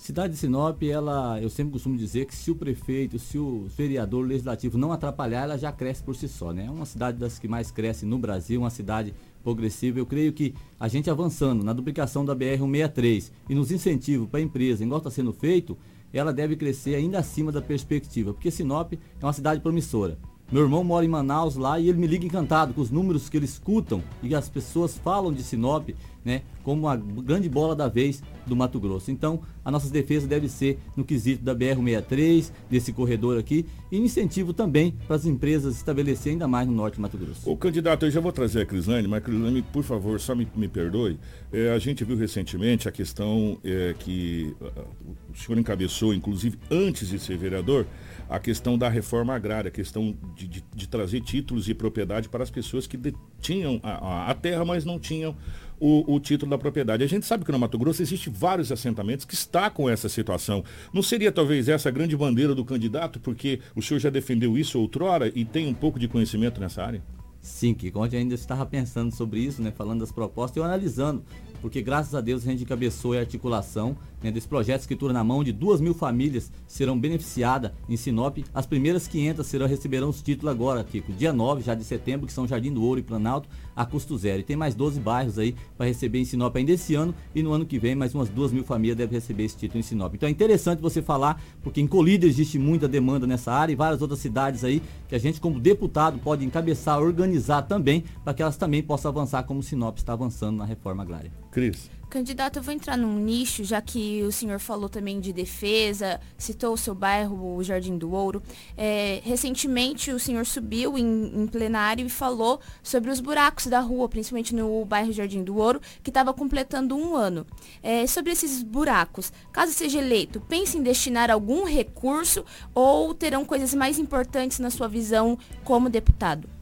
[0.00, 4.26] Cidade de Sinop, ela, eu sempre costumo dizer que se o prefeito, se o vereador
[4.26, 6.64] legislativo não atrapalhar, ela já cresce por si só, né?
[6.64, 9.12] É uma cidade das que mais cresce no Brasil, uma cidade
[9.44, 9.98] progressiva.
[9.98, 14.42] Eu creio que a gente avançando na duplicação da BR-163 e nos incentivos para a
[14.42, 15.76] empresa, igual está sendo feito,
[16.18, 20.18] ela deve crescer ainda acima da perspectiva, porque Sinop é uma cidade promissora.
[20.52, 23.36] Meu irmão mora em Manaus lá e ele me liga encantado com os números que
[23.36, 25.90] eles escutam e as pessoas falam de Sinop,
[26.24, 29.12] né, como a grande bola da vez do Mato Grosso.
[29.12, 34.52] Então, a nossa defesa deve ser no quesito da BR-63, desse corredor aqui, e incentivo
[34.52, 37.48] também para as empresas estabelecer ainda mais no norte do Mato Grosso.
[37.48, 40.66] O candidato, eu já vou trazer a Crislane, mas Crislane, por favor, só me, me
[40.66, 41.16] perdoe.
[41.52, 44.84] É, a gente viu recentemente a questão é, que uh,
[45.32, 47.86] o senhor encabeçou, inclusive antes de ser vereador,
[48.30, 52.44] a questão da reforma agrária, a questão de, de, de trazer títulos e propriedade para
[52.44, 52.96] as pessoas que
[53.40, 55.36] tinham a, a, terra, mas não tinham
[55.80, 57.02] o, o, título da propriedade.
[57.02, 60.62] A gente sabe que no Mato Grosso existe vários assentamentos que está com essa situação.
[60.94, 64.78] Não seria talvez essa a grande bandeira do candidato, porque o senhor já defendeu isso
[64.78, 67.02] outrora e tem um pouco de conhecimento nessa área?
[67.40, 71.24] Sim, que ontem ainda estava pensando sobre isso, né, falando das propostas e analisando
[71.60, 75.42] porque graças a Deus a gente encabeçou a articulação né, desse projeto escritura na mão
[75.42, 78.38] de duas mil famílias serão beneficiadas em Sinop.
[78.52, 82.32] As primeiras 500 serão, receberão os títulos agora, Kiko, dia 9 já de setembro, que
[82.32, 84.40] são Jardim do Ouro e Planalto, a custo zero.
[84.40, 87.52] E tem mais 12 bairros aí para receber em Sinop ainda esse ano e no
[87.52, 90.14] ano que vem mais umas duas mil famílias devem receber esse título em Sinop.
[90.14, 94.02] Então é interessante você falar, porque em Colíder existe muita demanda nessa área e várias
[94.02, 98.56] outras cidades aí que a gente como deputado pode encabeçar, organizar também, para que elas
[98.56, 101.32] também possam avançar como Sinop está avançando na reforma agrária.
[101.50, 101.90] Cris.
[102.10, 106.74] Candidato, eu vou entrar num nicho, já que o senhor falou também de defesa, citou
[106.74, 108.42] o seu bairro, o Jardim do Ouro.
[108.76, 114.08] É, recentemente, o senhor subiu em, em, plenário e falou sobre os buracos da rua,
[114.08, 117.46] principalmente no bairro Jardim do Ouro, que estava completando um ano.
[117.80, 122.44] É, sobre esses buracos, caso seja eleito, pense em destinar algum recurso
[122.74, 126.59] ou terão coisas mais importantes na sua visão como deputado?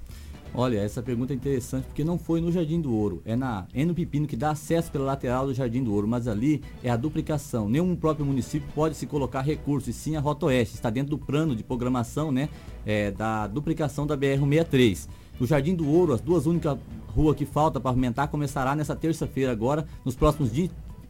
[0.55, 3.85] Olha, essa pergunta é interessante porque não foi no Jardim do Ouro, é na é
[3.85, 6.97] no Pepino que dá acesso pela lateral do Jardim do Ouro, mas ali é a
[6.97, 7.69] duplicação.
[7.69, 11.55] Nenhum próprio município pode se colocar recursos, sim a Rota Oeste, está dentro do plano
[11.55, 12.49] de programação, né,
[12.85, 15.09] é, da duplicação da BR-163.
[15.39, 16.77] O Jardim do Ouro, as duas únicas
[17.15, 20.51] ruas que falta para aumentar, começará nessa terça-feira agora, nos próximos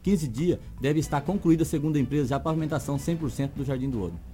[0.03, 4.01] 15 dias, deve estar concluída, segundo a empresa, já a pavimentação 100% do Jardim do
[4.01, 4.28] Ouro.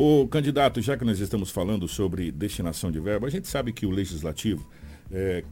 [0.00, 3.84] O candidato, já que nós estamos falando sobre destinação de verba, a gente sabe que
[3.84, 4.64] o legislativo
[5.10, 5.42] é,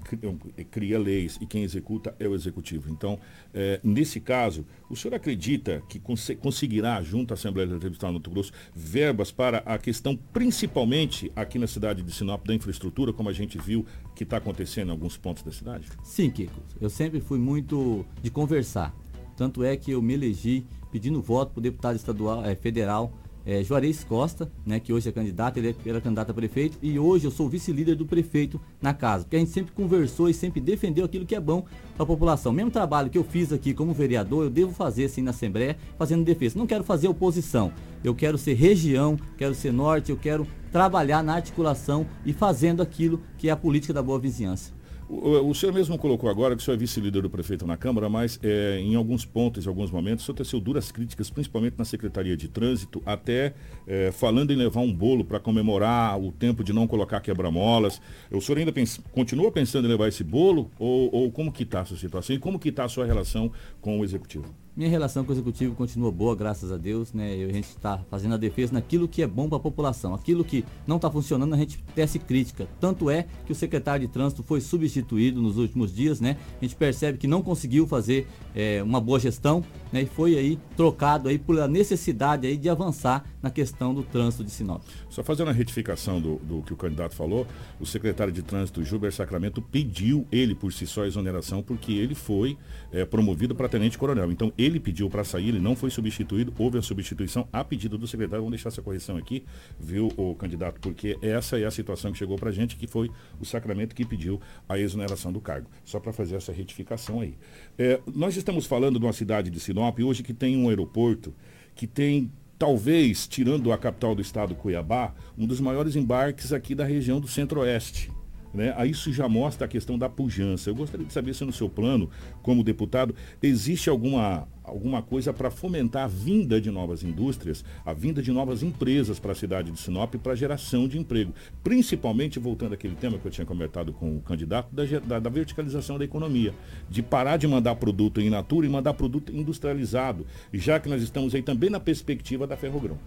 [0.70, 2.88] cria leis e quem executa é o executivo.
[2.88, 3.18] Então,
[3.52, 8.30] é, nesse caso, o senhor acredita que cons conseguirá, junto à Assembleia Legislativa do Mato
[8.30, 13.32] Grosso, verbas para a questão, principalmente aqui na cidade de Sinop, da infraestrutura, como a
[13.32, 15.88] gente viu que está acontecendo em alguns pontos da cidade?
[16.04, 16.54] Sim, Kiko.
[16.80, 18.94] Eu sempre fui muito de conversar.
[19.36, 23.12] Tanto é que eu me elegi pedindo voto para o deputado estadual, é, federal
[23.46, 27.26] é, Juarez Costa, né, que hoje é candidato, ele era candidato a prefeito, e hoje
[27.26, 31.04] eu sou vice-líder do prefeito na casa, porque a gente sempre conversou e sempre defendeu
[31.04, 32.52] aquilo que é bom para a população.
[32.52, 36.24] Mesmo trabalho que eu fiz aqui como vereador, eu devo fazer assim na Assembleia, fazendo
[36.24, 36.58] defesa.
[36.58, 41.34] Não quero fazer oposição, eu quero ser região, quero ser norte, eu quero trabalhar na
[41.34, 44.75] articulação e fazendo aquilo que é a política da boa vizinhança.
[45.08, 48.08] O, o, senhor mesmo colocou agora que o senhor é vice-líder do prefeito na Câmara,
[48.08, 51.84] mas é, em alguns pontos, em alguns momentos, o senhor teceu duras críticas, principalmente na
[51.84, 53.54] Secretaria de Trânsito, até
[53.86, 58.00] é, falando em levar um bolo para comemorar o tempo de não colocar quebra-molas.
[58.32, 58.72] O senhor ainda
[59.12, 60.70] continua pensando em levar esse bolo?
[60.76, 62.34] Ou, ou como que está essa situação?
[62.34, 64.65] E como que está a sua relação com o Executivo?
[64.76, 67.32] Minha relação com o executivo continua boa, graças a Deus, né?
[67.32, 70.12] a gente está fazendo a defesa naquilo que é bom para a população.
[70.12, 72.68] Aquilo que não está funcionando, a gente tece crítica.
[72.78, 76.36] Tanto é que o secretário de trânsito foi substituído nos últimos dias, né?
[76.60, 80.02] A gente percebe que não conseguiu fazer é, uma boa gestão, né?
[80.02, 84.44] E foi aí trocado aí por a necessidade aí de avançar na questão do trânsito
[84.44, 84.82] de Sinop.
[85.08, 87.46] Só fazendo a retificação do, do que o candidato falou,
[87.80, 92.14] o secretário de trânsito, Gilber Sacramento, pediu ele por si só a exoneração porque ele
[92.14, 92.58] foi
[92.92, 94.30] é, promovido para tenente-coronel.
[94.30, 98.42] Então, pediu para sair, ele não foi substituído, houve a substituição a pedido do secretário.
[98.42, 99.44] Vamos deixar essa correção aqui,
[99.78, 103.10] viu, o candidato, porque essa é a situação que chegou para a gente, que foi
[103.40, 105.68] o Sacramento que pediu a exoneração do cargo.
[105.84, 107.34] Só para fazer essa retificação aí.
[107.78, 111.34] É, nós estamos falando de uma cidade de Sinop hoje que tem um aeroporto
[111.74, 116.84] que tem talvez, tirando a capital do estado, Cuiabá, um dos maiores embarques aqui da
[116.84, 118.10] região do Centro-Oeste.
[118.52, 118.72] Né?
[118.76, 120.70] Aí isso já mostra a questão da pujança.
[120.70, 122.08] Eu gostaria de saber se no seu plano,
[122.42, 128.22] como deputado, existe alguma, alguma coisa para fomentar a vinda de novas indústrias, a vinda
[128.22, 131.32] de novas empresas para a cidade de Sinop para geração de emprego.
[131.62, 135.98] Principalmente, voltando àquele tema que eu tinha comentado com o candidato, da, da, da verticalização
[135.98, 136.54] da economia.
[136.88, 141.34] De parar de mandar produto in natura e mandar produto industrializado, já que nós estamos
[141.34, 142.98] aí também na perspectiva da Ferrogrão.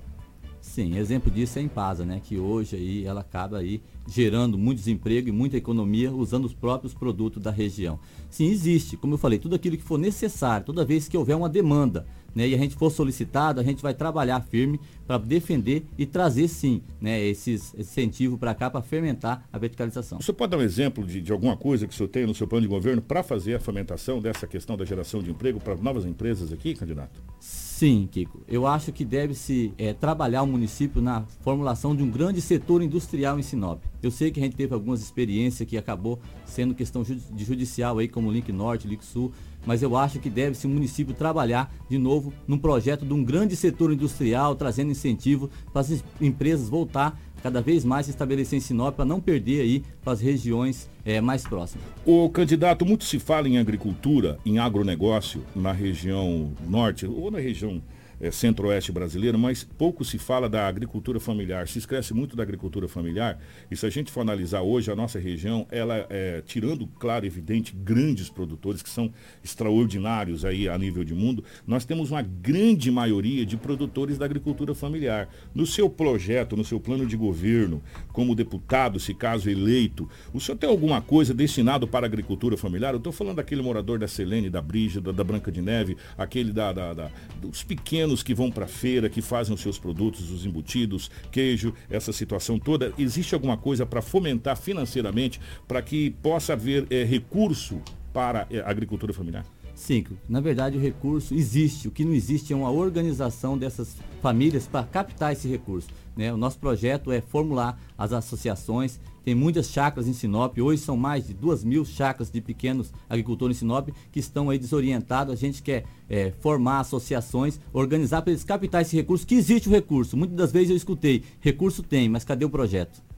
[0.79, 2.21] Sim, exemplo disso é a Impasa, né?
[2.23, 6.93] Que hoje aí ela acaba aí gerando muito desemprego e muita economia usando os próprios
[6.93, 7.99] produtos da região.
[8.29, 11.49] Sim, existe, como eu falei, tudo aquilo que for necessário, toda vez que houver uma
[11.49, 16.05] demanda, né, e a gente for solicitado, a gente vai trabalhar firme para defender e
[16.05, 20.21] trazer sim, né, esses incentivo para cá para fermentar a verticalização.
[20.21, 22.47] Você pode dar um exemplo de, de alguma coisa que o senhor tem no seu
[22.47, 26.05] plano de governo para fazer a fermentação dessa questão da geração de emprego para novas
[26.05, 27.21] empresas aqui, candidato?
[27.41, 28.41] Sim, Kiko.
[28.45, 33.39] Eu acho que deve-se é, trabalhar o município na formulação de um grande setor industrial
[33.39, 33.81] em Sinop.
[34.03, 38.09] Eu sei que a gente teve algumas experiências que acabou sendo questão de judicial aí,
[38.09, 39.31] como Link Norte, Link Sul,
[39.65, 43.55] mas eu acho que deve-se o município trabalhar de novo num projeto de um grande
[43.55, 48.95] setor industrial, trazendo incentivo para as empresas voltar cada vez mais se estabelecer em Sinop
[48.95, 51.85] para não perder aí para as regiões é, mais próximas.
[52.05, 57.81] O candidato, muito se fala em agricultura, em agronegócio na região norte ou na região
[58.19, 61.67] é, centro-oeste brasileiro, mas pouco se fala da agricultura familiar.
[61.67, 63.39] Se esquece muito da agricultura familiar.
[63.69, 67.73] E se a gente for analisar hoje a nossa região, ela é, tirando, claro, evidente,
[67.75, 69.11] grandes produtores que são
[69.43, 74.73] extraordinários aí a nível de mundo, nós temos uma grande maioria de produtores da agricultura
[74.75, 75.29] familiar.
[75.53, 80.57] No seu projeto, no seu plano de governo, como deputado, se caso eleito, o senhor
[80.57, 82.93] tem alguma coisa destinado para a agricultura familiar?
[82.93, 86.73] Eu estou falando daquele morador da Selene, da Brígida, da Branca de Neve, aquele da,
[86.73, 90.31] da, da dos pequenos pequenos que vão para a feira, que fazem os seus produtos,
[90.31, 96.53] os embutidos, queijo, essa situação toda, existe alguma coisa para fomentar financeiramente para que possa
[96.53, 99.45] haver é, recurso para eh, a agricultura familiar?
[99.75, 101.87] Sim, na verdade o recurso existe.
[101.87, 105.87] O que não existe é uma organização dessas famílias para captar esse recurso.
[106.17, 106.33] Né?
[106.33, 108.99] O nosso projeto é formular as associações.
[109.23, 110.57] Tem muitas chácaras em Sinop.
[110.57, 114.57] Hoje são mais de duas mil chácaras de pequenos agricultores em Sinop que estão aí
[114.57, 115.33] desorientados.
[115.33, 119.71] A gente quer é, formar associações, organizar para eles captar esse recurso, que existe o
[119.71, 120.17] recurso.
[120.17, 123.08] Muitas das vezes eu escutei, recurso tem, mas cadê o projeto?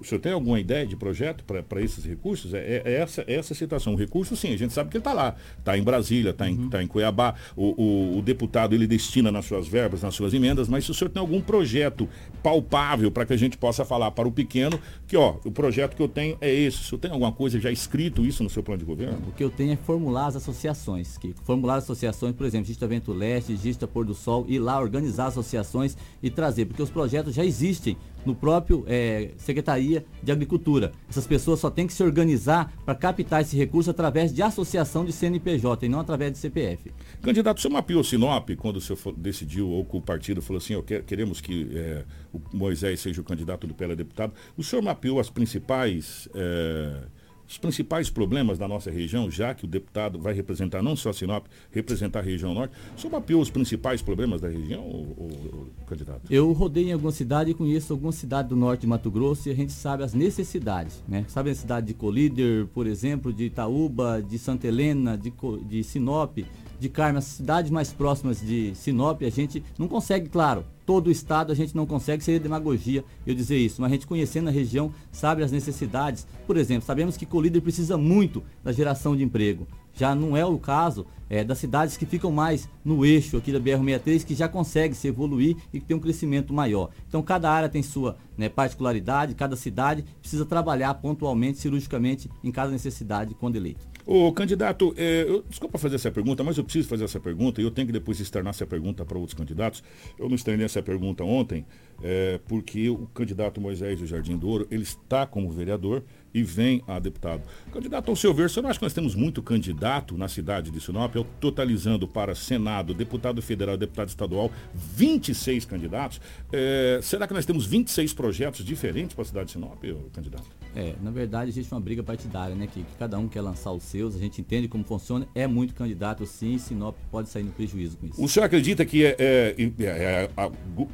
[0.00, 2.54] O senhor tem alguma ideia de projeto para esses recursos?
[2.54, 3.92] É, é, essa, é essa situação.
[3.94, 5.36] O recurso, sim, a gente sabe que ele está lá.
[5.58, 6.70] Está em Brasília, está em, Uhum.
[6.70, 7.34] tá em Cuiabá.
[7.54, 10.94] O, o, o deputado ele destina nas suas verbas, nas suas emendas, mas se o
[10.94, 12.08] senhor tem algum projeto
[12.42, 16.02] palpável para que a gente possa falar para o pequeno que, ó, o projeto que
[16.02, 16.78] eu tenho é esse.
[16.78, 19.18] O senhor tem alguma coisa já escrito isso no seu plano de governo?
[19.28, 21.18] O que eu tenho é formular as associações.
[21.18, 24.80] Que formular as associações, por exemplo, Gista Vento Leste, Gista Pôr do Sol, ir lá
[24.80, 29.89] organizar associações e trazer, porque os projetos já existem no próprio eh, Secretaria
[30.22, 30.92] de Agricultura.
[31.08, 35.12] Essas pessoas só têm que se organizar para captar esse recurso através de associação de
[35.12, 36.92] CNPJ e não através de CPF.
[37.22, 40.80] Candidato, o senhor mapeou Sinop quando o senhor decidiu, ou que o partido falou assim,
[41.06, 44.32] queremos que eh, o Moisés seja o candidato do PL deputado.
[44.56, 47.02] O senhor mapeou as principais, eh,
[47.50, 51.46] os principais problemas da nossa região, já que o deputado vai representar não só Sinop,
[51.72, 52.72] representar a região norte.
[52.96, 56.20] O senhor mapeou os principais problemas da região, ô- ô, candidato?
[56.30, 59.52] Eu rodei em alguma cidade e conheço alguma cidade do norte de Mato Grosso e
[59.52, 61.24] a gente sabe as necessidades, né?
[61.26, 65.32] Sabe a cidade de Colíder, por exemplo, de Itaúba, de Santa Helena, de,
[65.68, 66.38] de Sinop,
[66.80, 71.10] de Carme, as cidades mais próximas de Sinop, a gente não consegue, claro, todo o
[71.10, 74.50] estado a gente não consegue, seria demagogia eu dizer isso, mas a gente conhecendo a
[74.50, 76.26] região sabe as necessidades.
[76.46, 79.68] Por exemplo, sabemos que Colíder precisa muito da geração de emprego.
[79.94, 83.60] Já não é o caso é, das cidades que ficam mais no eixo aqui da
[83.60, 86.90] BR-63, que já consegue se evoluir e que tem um crescimento maior.
[87.08, 92.72] Então, cada área tem sua né, particularidade, cada cidade precisa trabalhar pontualmente, cirurgicamente, em cada
[92.72, 93.86] necessidade quando eleito.
[94.06, 97.64] Ô, candidato, é, eu- desculpa fazer essa pergunta, mas eu preciso fazer essa pergunta e
[97.64, 99.82] eu tenho que depois externar essa pergunta para outros candidatos.
[100.18, 101.64] Eu não externei essa pergunta ontem,
[102.02, 106.98] é, porque o candidato Moisés do Jardim Douro, ele está como vereador e vem a
[106.98, 107.42] deputado.
[107.72, 110.70] Candidato, ao seu ver, o senhor não acha que nós temos muito candidato na cidade
[110.70, 116.20] de Sinop, totalizando para Senado, deputado federal, deputado estadual, 26 candidatos.
[116.52, 119.82] É, será que nós temos 26 projetos diferentes para a cidade de Sinop,
[120.12, 120.59] candidato?
[120.74, 122.66] É, na verdade existe uma briga partidária, né?
[122.72, 125.74] Que, que cada um quer lançar os seus, a gente entende como funciona, é muito
[125.74, 128.22] candidato sim, Sinop pode sair no prejuízo com isso.
[128.22, 130.50] O senhor acredita que é, é- é- é-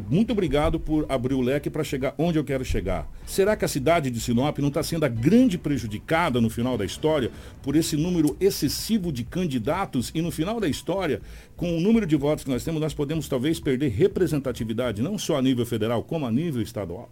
[0.09, 3.07] muito obrigado por abrir o leque para chegar onde eu quero chegar.
[3.27, 6.85] Será que a cidade de Sinop não está sendo a grande prejudicada no final da
[6.85, 7.31] história
[7.63, 11.21] por esse número excessivo de candidatos e no final da história,
[11.55, 15.37] com o número de votos que nós temos, nós podemos talvez perder representatividade não só
[15.37, 17.11] a nível federal como a nível estadual?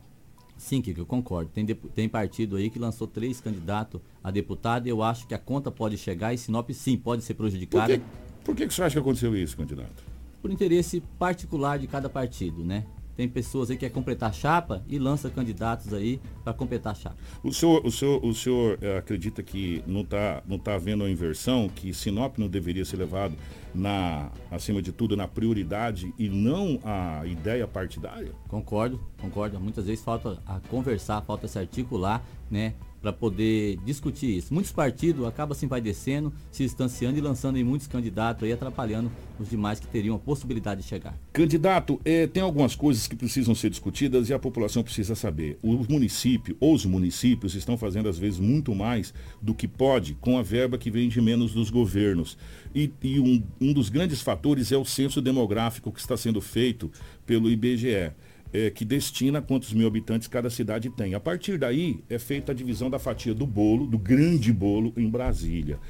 [0.65, 1.51] Sim, Kiko, eu concordo.
[1.53, 5.39] Tem, tem partido aí que lançou três candidatos a deputado e eu acho que a
[5.39, 8.05] conta pode chegar e Sinop sim pode ser Por prejudicada que,
[8.43, 10.03] por que que o senhor acha que aconteceu isso, candidato?
[10.41, 12.87] por interesse particular de cada partido, né?
[13.17, 17.17] Tem pessoas aí que quer completar chapa e lança candidatos aí para completar a chapa.
[17.43, 21.11] O senhor, o senhor, o senhor eh, acredita que não está não tá havendo a
[21.11, 23.37] inversão, que Sinop não deveria ser levado,
[23.75, 28.33] na, acima de tudo, na prioridade e não a ideia partidária?
[28.49, 29.59] Concordo, concordo.
[29.59, 32.75] Muitas vezes falta a conversar, falta se articular, né?
[33.05, 34.55] Para poder discutir isso.
[34.55, 39.51] Muitos partidos acabam se descendo, se distanciando e lançando aí muitos candidatos aí, atrapalhando os
[39.51, 41.15] demais que teriam a possibilidade de chegar.
[41.31, 45.59] Candidato, eh, tem algumas coisas que precisam ser discutidas e a população precisa saber.
[45.63, 50.39] O município, ou os municípios, estão fazendo às vezes muito mais do que pode com
[50.39, 52.39] a verba que vem de menos dos governos.
[52.75, 56.91] E, e um, um dos grandes fatores é o censo demográfico que está sendo feito
[57.27, 58.13] pelo IBGE.
[58.55, 61.15] Eh, que destina quantos mil habitantes cada cidade tem.
[61.15, 65.11] A partir daí é feita a divisão da fatia do bolo, do grande bolo em
[65.11, 65.81] Brasília.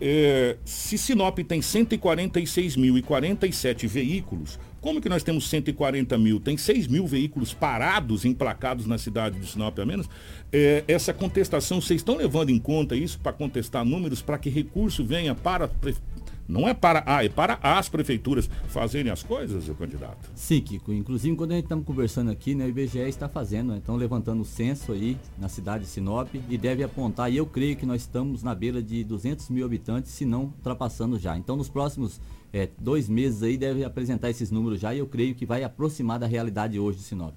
[0.00, 6.40] É, se Sinop tem 146.047 veículos, como que nós temos 140 mil?
[6.40, 10.10] Tem 6 mil veículos parados, emplacados na cidade de Sinop a menos.
[10.52, 15.04] É, essa contestação, vocês estão levando em conta isso para contestar números, para que recurso
[15.04, 15.70] venha para.
[16.52, 20.30] Não é para a, é para as prefeituras fazerem as coisas, seu candidato?
[20.34, 20.92] Sim, Kiko.
[20.92, 24.42] Inclusive, quando a gente estamos conversando aqui, né, o IBGE está fazendo, né, estão levantando
[24.42, 28.02] o censo aí na cidade de Sinop e deve apontar, e eu creio que nós
[28.02, 31.38] estamos na beira de 200 mil habitantes, se não ultrapassando já.
[31.38, 32.20] Então, nos próximos
[32.52, 36.18] eh, dois meses aí, deve apresentar esses números já e eu creio que vai aproximar
[36.18, 37.32] da realidade hoje de Sinop.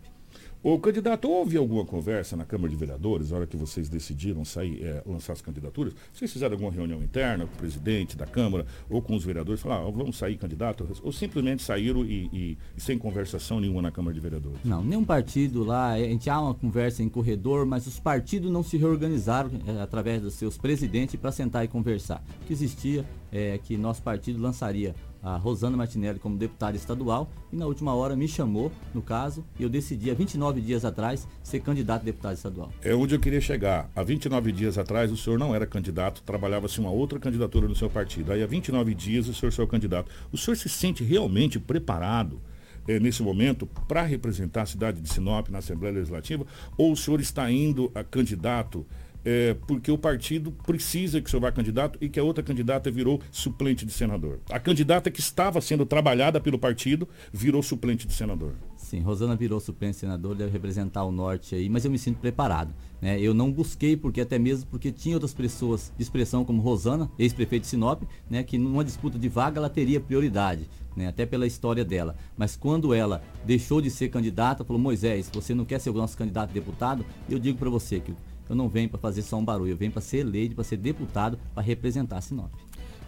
[0.68, 4.84] O candidato, houve alguma conversa na Câmara de Vereadores, na hora que vocês decidiram sair,
[4.84, 5.94] é, lançar as candidaturas?
[6.12, 9.88] Vocês fizeram alguma reunião interna com o presidente da Câmara ou com os vereadores, falaram,
[9.88, 10.88] ah, vamos sair candidato?
[11.04, 14.58] Ou simplesmente saíram e, e- e sem conversação nenhuma na Câmara de Vereadores?
[14.66, 18.64] Não, nenhum partido lá, a gente há uma conversa em corredor, mas os partidos não
[18.64, 22.24] se reorganizaram eh, através dos seus presidentes para sentar e conversar.
[22.42, 24.96] O que existia é que nosso partido lançaria
[25.26, 29.64] a Rosana Martinelli como deputada estadual e na última hora me chamou, no caso, e
[29.64, 32.72] eu decidi há 29 dias atrás ser candidato a deputado estadual.
[32.84, 33.90] É onde eu queria chegar.
[33.96, 37.90] Há 29 dias atrás o senhor não era candidato, trabalhava-se uma outra candidatura no seu
[37.90, 38.32] partido.
[38.32, 40.12] Aí há 29 dias o senhor saiu candidato.
[40.32, 42.40] O senhor se sente realmente preparado
[42.88, 46.46] eh, nesse momento para representar a cidade de Sinop na Assembleia Legislativa?
[46.78, 48.86] Ou o senhor está indo a candidato
[49.26, 52.92] eh, porque o partido precisa que o senhor vá candidato e que a outra candidata
[52.92, 54.40] virou suplente de senador?
[54.50, 58.54] A candidata que estava sendo trabalhada pelo partido virou suplente de senador.
[58.78, 62.72] Sim, Rosana virou suplente senador, deve representar o norte aí, mas eu me sinto preparado.
[63.02, 63.20] Né?
[63.20, 67.64] Eu não busquei, porque até mesmo porque tinha outras pessoas de expressão como Rosana, ex-prefeito
[67.64, 71.84] de Sinop, né, que numa disputa de vaga ela teria prioridade, né, até pela história
[71.84, 72.16] dela.
[72.38, 76.16] Mas quando ela deixou de ser candidata, falou, Moisés, você não quer ser o nosso
[76.16, 77.04] candidato a deputado?
[77.28, 78.14] Eu digo para você que
[78.50, 80.78] eu não venho para fazer só um barulho, eu venho para ser eleito, para ser
[80.78, 82.52] deputado, para representar Sinop.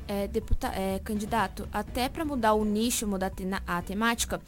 [0.07, 3.31] É, deputa, é, candidato, até para mudar o nicho, mudar
[3.65, 4.39] a a temática,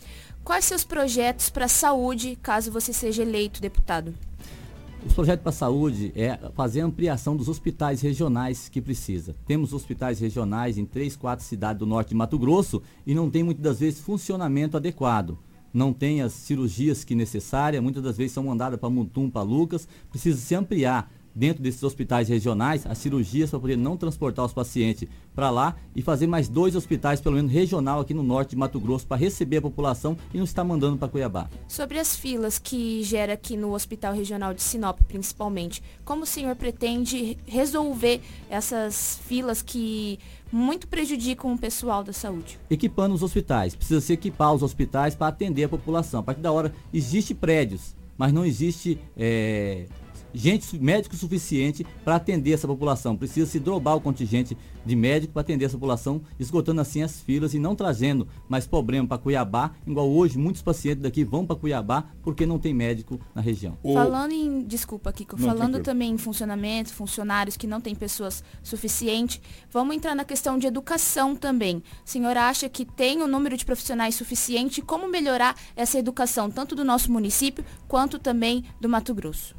[0.44, 4.14] quais seus projetos para a saúde, caso você seja eleito deputado?
[5.06, 9.34] Os projetos para a saúde é fazer a ampliação dos hospitais regionais que precisa.
[9.46, 13.42] Temos hospitais regionais em três, quatro cidades do norte de Mato Grosso e não tem
[13.42, 15.38] muitas das vezes funcionamento adequado.
[15.74, 19.88] Não tem as cirurgias que necessárias, muitas das vezes são mandadas para Mutum, para Lucas.
[20.10, 25.08] Precisa se ampliar dentro desses hospitais regionais as cirurgias para poder não transportar os pacientes
[25.34, 28.80] para lá e fazer mais dois hospitais, pelo menos regional, aqui no norte de Mato
[28.80, 31.50] Grosso, para receber a população e não estar mandando para Cuiabá.
[31.68, 36.56] Sobre as filas que gera aqui no Hospital Regional de Sinop, principalmente, como o senhor
[36.56, 40.20] pretende resolver essas filas que
[40.52, 42.60] muito prejudicam o pessoal da saúde?
[42.70, 43.76] equipando os hospitais.
[43.76, 46.22] Precisa se equipar os hospitais para atender a população.
[46.22, 49.86] A partir da hora, existe prédios, mas não existe é,
[50.34, 53.16] gente, médico suficiente para atender essa população.
[53.16, 57.54] Precisa se drobar o contingente de médico para atender essa população, esgotando assim as filas
[57.54, 62.06] e não trazendo mais problema para Cuiabá, igual hoje muitos pacientes daqui vão para Cuiabá
[62.24, 63.78] porque não tem médico na região.
[63.84, 65.84] Falando em, desculpa, Kiko, Não, falando tranquilo.
[65.84, 71.36] também em funcionamento, funcionários que não têm pessoas suficientes, vamos entrar na questão de educação
[71.36, 71.78] também.
[72.06, 74.82] O senhor acha que tem o número de profissionais suficiente?
[74.82, 79.59] Como melhorar essa educação, tanto do nosso município, quanto também do Mato Grosso?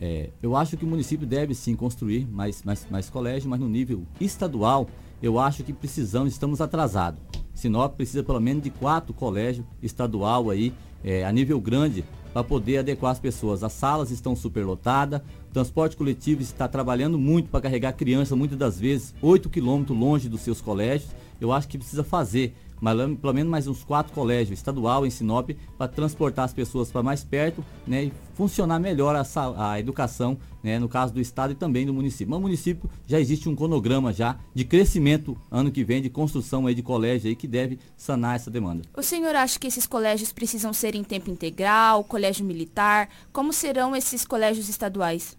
[0.00, 3.68] É, eu acho que o município deve sim construir mais, mais, mais colégios, mas no
[3.68, 4.88] nível estadual,
[5.20, 7.20] eu acho que precisamos, estamos atrasados.
[7.52, 10.72] Sinop precisa pelo menos de quatro colégios estadual aí,
[11.02, 13.64] é, a nível grande, para poder adequar as pessoas.
[13.64, 15.20] As salas estão superlotadas,
[15.50, 20.28] o transporte coletivo está trabalhando muito para carregar crianças, muitas das vezes 8 quilômetros longe
[20.28, 21.10] dos seus colégios.
[21.40, 25.50] Eu acho que precisa fazer mas pelo menos mais uns quatro colégios estadual em Sinop
[25.76, 29.24] para transportar as pessoas para mais perto né, e funcionar melhor a,
[29.72, 32.30] a educação né, no caso do estado e também do município.
[32.30, 36.66] Mas o município já existe um cronograma já de crescimento ano que vem de construção
[36.66, 38.82] aí de colégio aí que deve sanar essa demanda.
[38.96, 43.08] O senhor acha que esses colégios precisam ser em tempo integral, colégio militar?
[43.32, 45.36] Como serão esses colégios estaduais?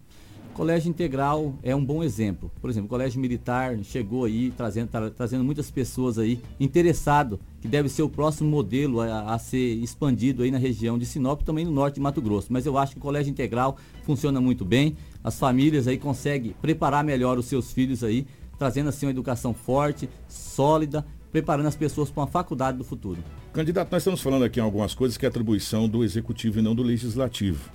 [0.53, 2.51] Colégio Integral é um bom exemplo.
[2.59, 7.67] Por exemplo, o Colégio Militar chegou aí trazendo, tra- trazendo muitas pessoas aí interessado, que
[7.67, 11.63] deve ser o próximo modelo a, a ser expandido aí na região de Sinop, também
[11.63, 12.47] no norte de Mato Grosso.
[12.51, 14.97] Mas eu acho que o Colégio Integral funciona muito bem.
[15.23, 18.27] As famílias aí conseguem preparar melhor os seus filhos aí,
[18.57, 23.23] trazendo assim uma educação forte, sólida, preparando as pessoas para uma faculdade do futuro.
[23.53, 26.75] Candidato, nós estamos falando aqui em algumas coisas que é atribuição do executivo e não
[26.75, 27.69] do legislativo.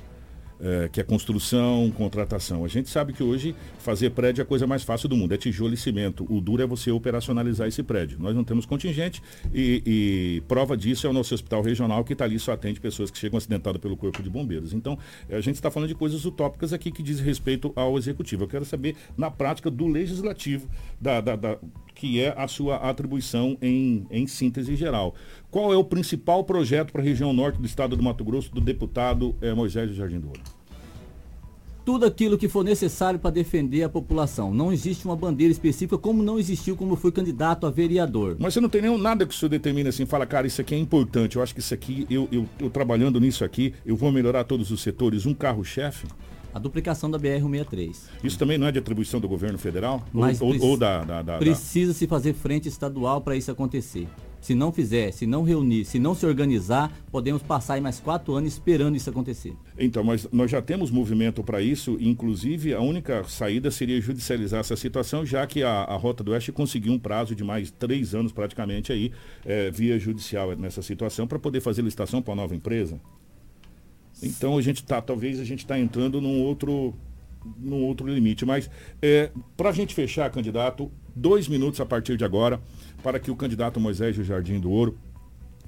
[0.67, 2.65] É, que é construção, contratação.
[2.65, 5.37] A gente sabe que hoje fazer prédio é a coisa mais fácil do mundo, é
[5.37, 6.25] tijolo e cimento.
[6.33, 8.17] O duro é você operacionalizar esse prédio.
[8.19, 12.25] Nós não temos contingente e, e prova disso é o nosso hospital regional que está
[12.25, 14.73] ali só atende pessoas que chegam acidentadas pelo corpo de bombeiros.
[14.73, 14.99] Então,
[15.29, 18.45] a gente está falando de coisas utópicas aqui que diz respeito ao executivo.
[18.45, 20.67] Eu quero saber na prática do legislativo,
[20.99, 21.59] da, da- da-
[21.95, 25.15] que é a sua atribuição em, em síntese geral.
[25.51, 28.61] Qual é o principal projeto para a região norte do estado do Mato Grosso do
[28.61, 30.43] deputado eh, Moisés Jardim do Ouro?
[31.85, 34.55] tudo aquilo que for necessário para defender a população.
[34.55, 38.37] Não existe uma bandeira específica, como não existiu como fui candidato a vereador.
[38.39, 40.75] Mas você não tem nenhum nada que o senhor determine assim, fala, cara, isso aqui
[40.75, 44.11] é importante, eu acho que isso aqui, eu, eu, eu trabalhando nisso aqui, eu vou
[44.11, 46.07] melhorar todos os setores, um carro-chefe?
[46.55, 47.97] A duplicação da BR-163.
[48.23, 50.05] Isso também não é de atribuição do governo federal?
[50.13, 54.07] Mas ou, ou- da, da, da- Precisa se fazer frente estadual para isso acontecer.
[54.41, 58.35] Se não fizer, se não reunir, se não se organizar, podemos passar aí mais quatro
[58.35, 59.55] anos esperando isso acontecer.
[59.79, 64.77] Então, mas nós já temos movimento para isso, inclusive a única saída seria judicializar essa
[64.77, 68.33] situação, já que a, a Rota do Oeste conseguiu um prazo de mais três anos
[68.33, 69.11] praticamente aí,
[69.47, 73.01] é, via judicial nessa situação, para poder fazer licitação para uma nova empresa.
[74.27, 76.95] Então a gente está, talvez a gente está entrando num outro,
[77.59, 78.45] num outro limite.
[78.45, 78.71] Mas
[79.01, 82.61] é, para a gente fechar, candidato, dois minutos a partir de agora,
[83.03, 84.99] para que o candidato Moisés do Jardim do Ouro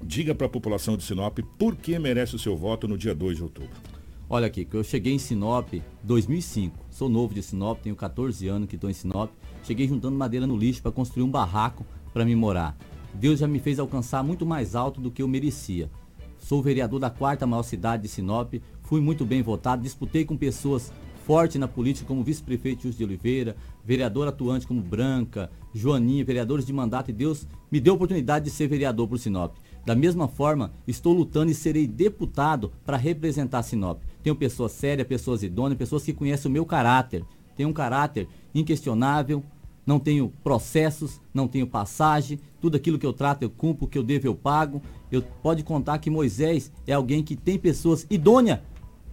[0.03, 3.37] diga para a população de Sinop por que merece o seu voto no dia 2
[3.37, 3.69] de outubro.
[4.29, 6.77] Olha aqui, que eu cheguei em Sinop 2005.
[6.89, 9.31] Sou novo de Sinop, tenho 14 anos que estou em Sinop.
[9.63, 12.77] Cheguei juntando madeira no lixo para construir um barraco para me morar.
[13.13, 15.89] Deus já me fez alcançar muito mais alto do que eu merecia.
[16.47, 20.93] Sou vereador da quarta maior cidade de Sinop, fui muito bem votado, disputei com pessoas
[21.25, 26.71] fortes na política como vice-prefeito Júlio de Oliveira, vereador atuante como Branca, Joaninha, vereadores de
[26.71, 29.57] mandato e Deus me deu a oportunidade de ser vereador por Sinop.
[29.85, 34.01] Da mesma forma, estou lutando e serei deputado para representar Sinop.
[34.23, 37.25] Tenho pessoas sérias, pessoas idôneas, pessoas que conhecem o meu caráter.
[37.57, 38.25] Tenho um caráter
[38.55, 39.43] inquestionável,
[39.87, 43.97] não tenho processos, não tenho passagem, tudo aquilo que eu trato eu cumpro, o que
[43.97, 44.81] eu devo eu pago.
[45.09, 48.59] Eu pode contar que Moisés é alguém que tem pessoas idôneas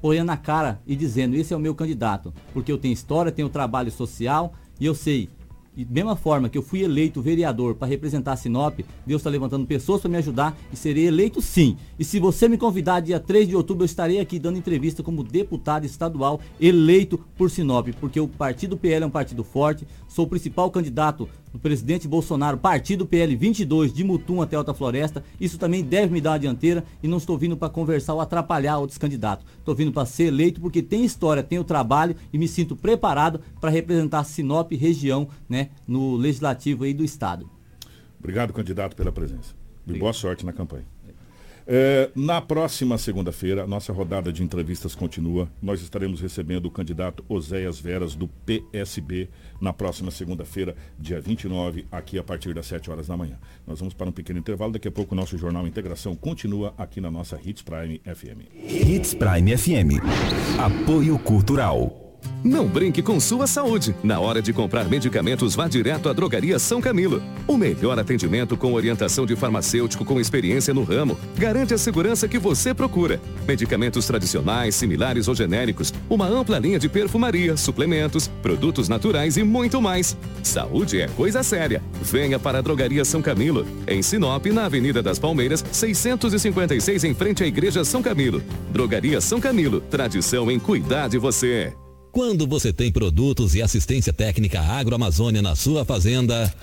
[0.02, 3.48] olhando na cara e dizendo, esse é o meu candidato, porque eu tenho história, tenho
[3.48, 5.30] trabalho social e eu sei
[5.76, 10.00] e mesma forma que eu fui eleito vereador para representar Sinop, Deus está levantando pessoas
[10.00, 11.76] para me ajudar e serei eleito sim.
[11.98, 15.24] E se você me convidar dia 3 de outubro, eu estarei aqui dando entrevista como
[15.24, 20.28] deputado estadual eleito por Sinop, porque o partido PL é um partido forte, sou o
[20.28, 25.22] principal candidato do presidente Bolsonaro, partido PL 22 de Mutum até Alta Floresta.
[25.40, 28.78] Isso também deve me dar a dianteira e não estou vindo para conversar ou atrapalhar
[28.78, 29.46] outros candidatos.
[29.56, 33.70] Estou vindo para ser eleito porque tem história, tenho trabalho e me sinto preparado para
[33.70, 37.48] representar Sinop região, né, no legislativo aí do estado.
[38.18, 39.54] Obrigado, candidato, pela presença.
[39.86, 40.86] E boa sorte na campanha.
[41.66, 45.48] É, na próxima segunda-feira, nossa rodada de entrevistas continua.
[45.62, 52.18] Nós estaremos recebendo o candidato Oséias Veras, do PSB, na próxima segunda-feira, dia 29, aqui
[52.18, 53.38] a partir das 7 horas da manhã.
[53.66, 54.72] Nós vamos para um pequeno intervalo.
[54.72, 58.44] Daqui a pouco o nosso Jornal Integração continua aqui na nossa Hits Prime FM.
[58.54, 60.02] Hits Prime FM.
[60.58, 62.03] Apoio Cultural.
[62.44, 63.94] Não brinque com sua saúde.
[64.02, 67.22] Na hora de comprar medicamentos, vá direto à Drogaria São Camilo.
[67.48, 71.18] O melhor atendimento com orientação de farmacêutico com experiência no ramo.
[71.38, 73.18] Garante a segurança que você procura.
[73.48, 75.94] Medicamentos tradicionais, similares ou genéricos.
[76.08, 80.14] Uma ampla linha de perfumaria, suplementos, produtos naturais e muito mais.
[80.42, 81.82] Saúde é coisa séria.
[82.02, 83.66] Venha para a Drogaria São Camilo.
[83.88, 88.42] Em Sinop, na Avenida das Palmeiras, 656, em frente à Igreja São Camilo.
[88.70, 89.80] Drogaria São Camilo.
[89.80, 91.72] Tradição em cuidar de você.
[92.14, 96.54] Quando você tem produtos e assistência técnica agroamazônia na sua fazenda,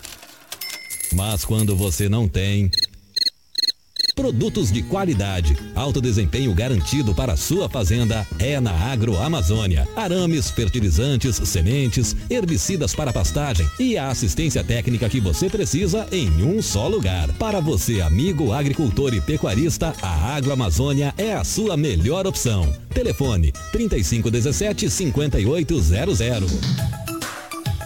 [1.14, 2.72] mas quando você não tem.
[4.22, 9.88] Produtos de qualidade, alto desempenho garantido para a sua fazenda é na Agroamazônia.
[9.96, 16.62] Arames, fertilizantes, sementes, herbicidas para pastagem e a assistência técnica que você precisa em um
[16.62, 17.30] só lugar.
[17.40, 22.72] Para você, amigo agricultor e pecuarista, a Agroamazônia é a sua melhor opção.
[22.94, 27.11] Telefone 3517 5800.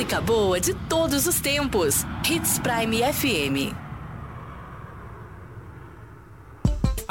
[0.00, 2.06] Música boa de todos os tempos.
[2.26, 3.89] Hits Prime FM.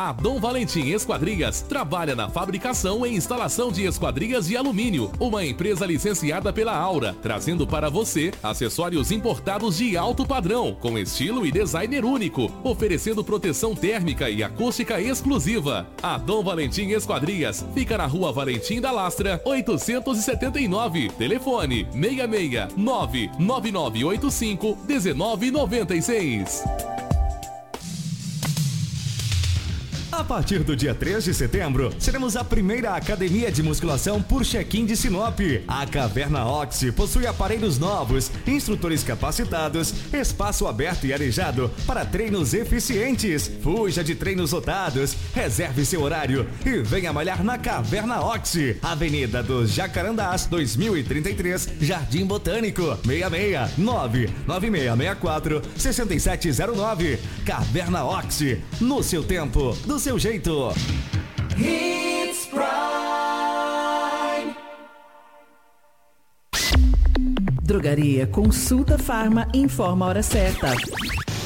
[0.01, 5.85] A Dom Valentim Esquadrias trabalha na fabricação e instalação de esquadrias de alumínio, uma empresa
[5.85, 12.05] licenciada pela Aura, trazendo para você acessórios importados de alto padrão, com estilo e designer
[12.05, 15.85] único, oferecendo proteção térmica e acústica exclusiva.
[16.01, 21.09] A Dom Valentim Esquadrias fica na Rua Valentim da Lastra, 879.
[21.09, 26.98] Telefone 66 99985 1996.
[30.19, 34.85] A partir do dia 3 de setembro, seremos a primeira academia de musculação por check-in
[34.85, 35.39] de Sinop.
[35.65, 43.49] A Caverna Oxy possui aparelhos novos, instrutores capacitados, espaço aberto e arejado para treinos eficientes.
[43.63, 49.71] Fuja de treinos lotados, reserve seu horário e venha malhar na Caverna Oxy, Avenida dos
[49.71, 57.19] Jacarandás, 2033, Jardim Botânico, 66 99664 6709.
[57.45, 60.73] Caverna Oxy, no seu tempo, do seu jeito.
[61.55, 62.69] Hits Prime.
[67.61, 70.73] Drogaria Consulta Farma informa a hora certa.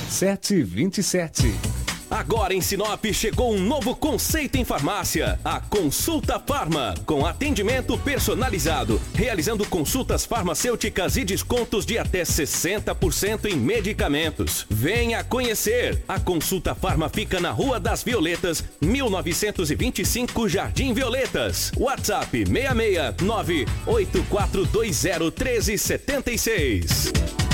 [0.07, 1.82] 727.
[2.13, 9.01] Agora em Sinop chegou um novo conceito em farmácia, a Consulta Farma, com atendimento personalizado,
[9.15, 14.67] realizando consultas farmacêuticas e descontos de até 60% em medicamentos.
[14.69, 16.03] Venha conhecer.
[16.07, 21.71] A Consulta Farma fica na Rua das Violetas, 1925 Jardim Violetas.
[21.75, 27.52] WhatsApp 66 98420 1376.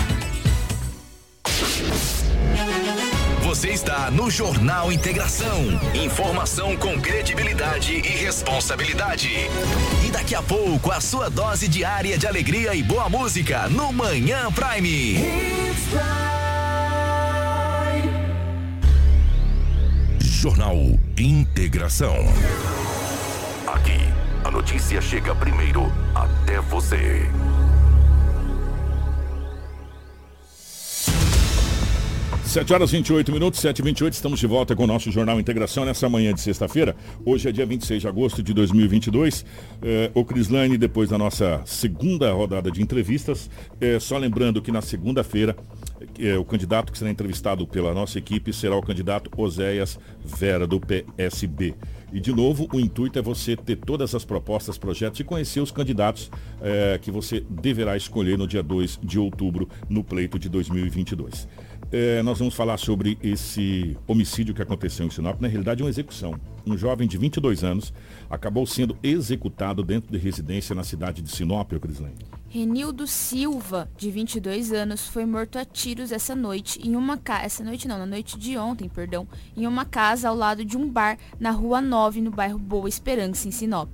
[3.59, 5.65] Você está no Jornal Integração.
[5.93, 9.27] Informação com credibilidade e responsabilidade.
[10.01, 14.49] E daqui a pouco, a sua dose diária de alegria e boa música no Manhã
[14.53, 15.17] Prime.
[20.19, 20.77] Jornal
[21.17, 22.15] Integração.
[23.67, 23.99] Aqui,
[24.45, 27.29] a notícia chega primeiro até você.
[32.49, 35.85] Sete horas 28 minutos, 7 e 28 estamos de volta com o nosso Jornal Integração
[35.85, 36.95] nessa manhã de sexta-feira.
[37.23, 39.45] Hoje é dia 26 de agosto de 2022.
[39.83, 44.81] É, o Crislane, depois da nossa segunda rodada de entrevistas, é, só lembrando que na
[44.81, 45.55] segunda-feira
[46.17, 50.79] é, o candidato que será entrevistado pela nossa equipe será o candidato Oséias Vera, do
[50.79, 51.75] PSB.
[52.11, 55.69] E, de novo, o intuito é você ter todas as propostas, projetos e conhecer os
[55.69, 61.47] candidatos é, que você deverá escolher no dia 2 de outubro, no pleito de 2022.
[61.91, 65.41] É, nós vamos falar sobre esse homicídio que aconteceu em Sinop.
[65.41, 66.39] Na realidade, é uma execução.
[66.65, 67.91] Um jovem de 22 anos
[68.29, 72.13] acabou sendo executado dentro de residência na cidade de Sinop, Crislane.
[72.47, 77.63] Renildo Silva, de 22 anos, foi morto a tiros essa noite em uma casa, essa
[77.63, 79.27] noite não, na noite de ontem, perdão,
[79.57, 83.47] em uma casa ao lado de um bar na Rua 9, no bairro Boa Esperança,
[83.47, 83.89] em Sinop.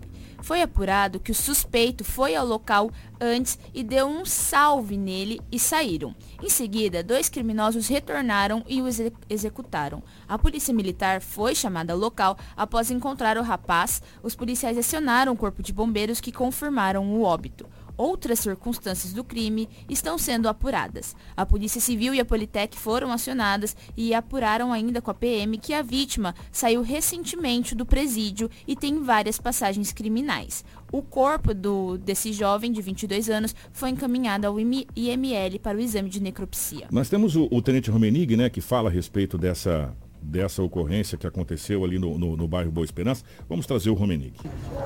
[0.45, 5.57] Foi apurado que o suspeito foi ao local antes e deu um salve nele e
[5.57, 6.15] saíram.
[6.39, 10.03] Em seguida, dois criminosos retornaram e o exe executaram.
[10.27, 14.03] A polícia militar foi chamada ao local após encontrar o rapaz.
[14.21, 17.65] Os policiais acionaram o corpo de bombeiros que confirmaram o óbito.
[17.97, 21.15] Outras circunstâncias do crime estão sendo apuradas.
[21.35, 25.73] A Polícia Civil e a Politec foram acionadas e apuraram ainda com a PM que
[25.73, 30.63] a vítima saiu recentemente do presídio e tem várias passagens criminais.
[30.91, 36.09] O corpo do, desse jovem de 22 anos foi encaminhado ao IML para o exame
[36.09, 36.87] de necropsia.
[36.91, 41.27] Nós temos o, o Tenente Romenig, né, que fala a respeito dessa, dessa ocorrência que
[41.27, 43.23] aconteceu ali no, no, no bairro Boa Esperança.
[43.47, 44.35] Vamos trazer o Romenig.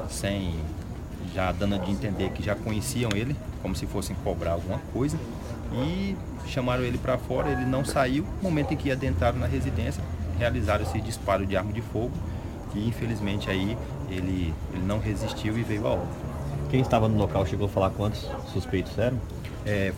[0.10, 0.54] Sem
[1.34, 5.18] já dando de entender que já conheciam ele, como se fossem cobrar alguma coisa,
[5.72, 6.16] e
[6.48, 8.26] chamaram ele para fora, ele não saiu.
[8.38, 10.04] No momento em que adentraram na residência,
[10.38, 12.12] realizaram esse disparo de arma de fogo,
[12.72, 13.78] que infelizmente aí
[14.10, 16.30] ele, ele não resistiu e veio a óbito.
[16.70, 19.20] Quem estava no local chegou a falar quantos suspeitos eram?
[19.66, 19.92] É,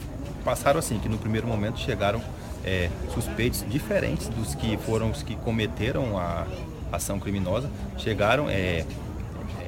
[0.44, 2.22] passaram assim, que no primeiro momento chegaram
[2.64, 6.46] é, suspeitos diferentes dos que foram os que cometeram a
[6.92, 7.70] ação criminosa.
[7.98, 8.86] Chegaram é,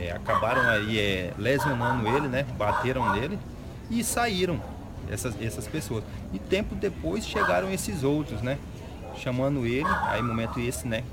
[0.03, 2.45] é, acabaram aí é, lesionando ele, né?
[2.57, 3.39] Bateram nele
[3.89, 4.59] e saíram
[5.09, 6.03] essas, essas pessoas.
[6.33, 8.57] E tempo depois chegaram esses outros, né?
[9.15, 11.03] Chamando ele, aí momento esse, né?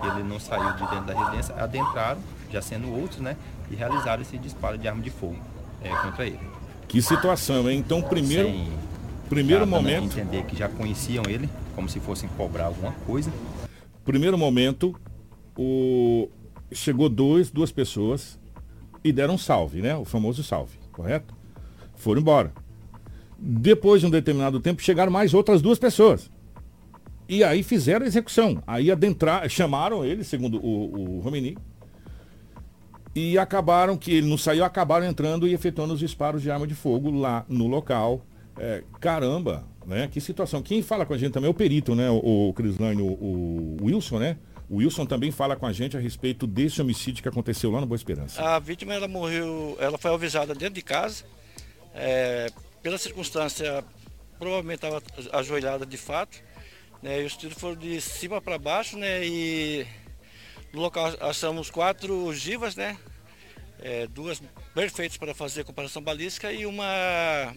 [0.00, 2.20] Que ele não saiu de dentro da residência, adentraram,
[2.50, 3.36] já sendo outros, né?
[3.70, 5.38] E realizaram esse disparo de arma de fogo
[5.82, 6.40] é, contra ele.
[6.86, 7.78] Que situação, hein?
[7.78, 8.72] Então, primeiro, Sem
[9.28, 13.32] primeiro a momento, entender que já conheciam ele, como se fossem cobrar alguma coisa.
[14.04, 14.94] primeiro momento,
[15.56, 16.28] o
[16.72, 18.38] chegou dois, duas pessoas
[19.02, 19.96] e deram um salve, né?
[19.96, 21.34] O famoso salve, correto?
[21.94, 22.52] Foram embora.
[23.38, 26.30] Depois de um determinado tempo, chegaram mais outras duas pessoas.
[27.28, 28.62] E aí fizeram a execução.
[28.66, 31.56] Aí adentrar, chamaram ele, segundo o, o Romini,
[33.14, 36.74] e acabaram que ele não saiu, acabaram entrando e efetuando os disparos de arma de
[36.74, 38.22] fogo lá no local.
[38.58, 40.08] É, caramba, né?
[40.08, 40.62] Que situação.
[40.62, 42.10] Quem fala com a gente também é o perito, né?
[42.10, 44.36] O, o Crislane, o, o Wilson, né?
[44.68, 47.86] O Wilson também fala com a gente a respeito desse homicídio que aconteceu lá no
[47.86, 48.42] Boa Esperança.
[48.42, 51.24] A vítima ela morreu, ela foi avisada dentro de casa.
[51.94, 52.50] É,
[52.82, 53.84] pela circunstância,
[54.38, 55.02] provavelmente estava
[55.32, 56.42] ajoelhada de fato.
[57.02, 59.24] Né, e os tiros foram de cima para baixo, né?
[59.24, 59.86] E
[60.72, 62.98] no local achamos quatro ogivas, né?
[63.78, 64.42] É, duas
[64.74, 67.54] perfeitas para fazer comparação balística e uma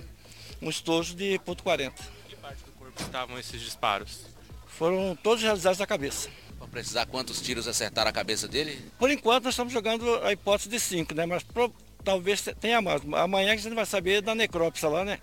[0.61, 1.93] um estojo de ponto .40.
[2.27, 4.25] Que parte do corpo estavam esses disparos?
[4.67, 6.29] Foram todos realizados na cabeça.
[6.71, 8.77] Para precisar quantos tiros acertaram a cabeça dele?
[8.99, 11.25] Por enquanto nós estamos jogando a hipótese de cinco, né?
[11.25, 13.01] Mas pro- talvez tenha mais.
[13.13, 15.19] Amanhã a gente vai saber da necrópsia lá, né?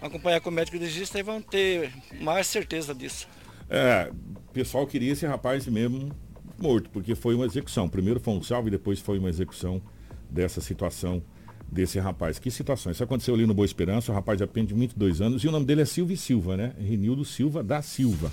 [0.00, 3.28] Acompanhar com o médico legista e vão ter mais certeza disso.
[3.68, 4.10] É,
[4.48, 6.10] o pessoal queria esse rapaz mesmo
[6.58, 7.86] morto, porque foi uma execução.
[7.88, 9.82] Primeiro foi um salve, depois foi uma execução
[10.30, 11.22] dessa situação
[11.70, 12.38] desse rapaz.
[12.38, 12.90] Que situação?
[12.90, 15.66] Isso aconteceu ali no Boa Esperança, o rapaz de apenas 22 anos, e o nome
[15.66, 16.72] dele é Silvio Silva, né?
[16.80, 18.32] Renildo Silva da Silva,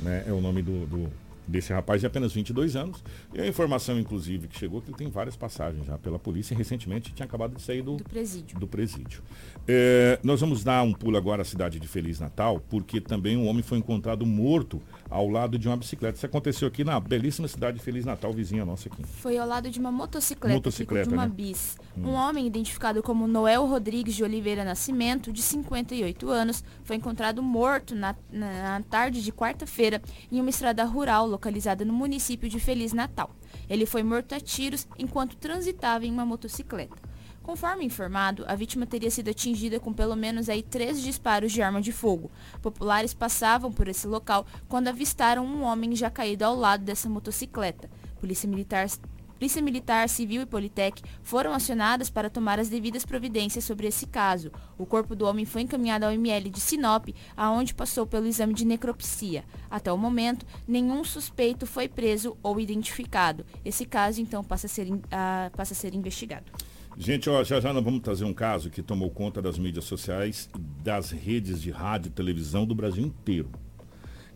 [0.00, 0.22] né?
[0.28, 3.02] É o nome do, do- desse rapaz de apenas 22 anos.
[3.34, 6.56] E a informação, inclusive, que chegou, que ele tem várias passagens já pela polícia e
[6.56, 8.58] recentemente tinha acabado de sair do, Do presídio.
[8.58, 9.22] do presídio.
[9.66, 13.46] É, nós vamos dar um pulo agora à cidade de Feliz Natal, porque também um
[13.48, 14.80] homem foi encontrado morto
[15.10, 16.16] ao lado de uma bicicleta.
[16.16, 19.02] Isso aconteceu aqui na belíssima cidade de Feliz Natal, vizinha nossa aqui.
[19.04, 21.32] Foi ao lado de uma motocicleta, Motocicleta, de uma né?
[21.34, 21.76] bis.
[21.96, 22.08] Hum.
[22.08, 27.94] Um homem identificado como Noel Rodrigues de Oliveira Nascimento, de 58 anos, foi encontrado morto
[27.94, 33.34] na, na tarde de quarta-feira em uma estrada rural localizada no município de Feliz Natal.
[33.68, 37.07] Ele foi morto a tiros enquanto transitava em uma motocicleta.
[37.48, 41.80] Conforme informado, a vítima teria sido atingida com pelo menos aí três disparos de arma
[41.80, 42.30] de fogo.
[42.60, 47.88] Populares passavam por esse local quando avistaram um homem já caído ao lado dessa motocicleta.
[48.20, 48.86] Polícia Militar
[49.38, 54.52] Polícia Militar, Civil e Politec foram acionadas para tomar as devidas providências sobre esse caso.
[54.76, 58.66] O corpo do homem foi encaminhado ao ML de Sinop, aonde passou pelo exame de
[58.66, 59.42] necropsia.
[59.70, 63.46] Até o momento, nenhum suspeito foi preso ou identificado.
[63.64, 66.52] Esse caso, então, passa a ser, ah, passa a ser investigado.
[67.00, 70.50] Gente, ó, já já nós vamos trazer um caso que tomou conta das mídias sociais,
[70.82, 73.48] das redes de rádio e televisão do Brasil inteiro.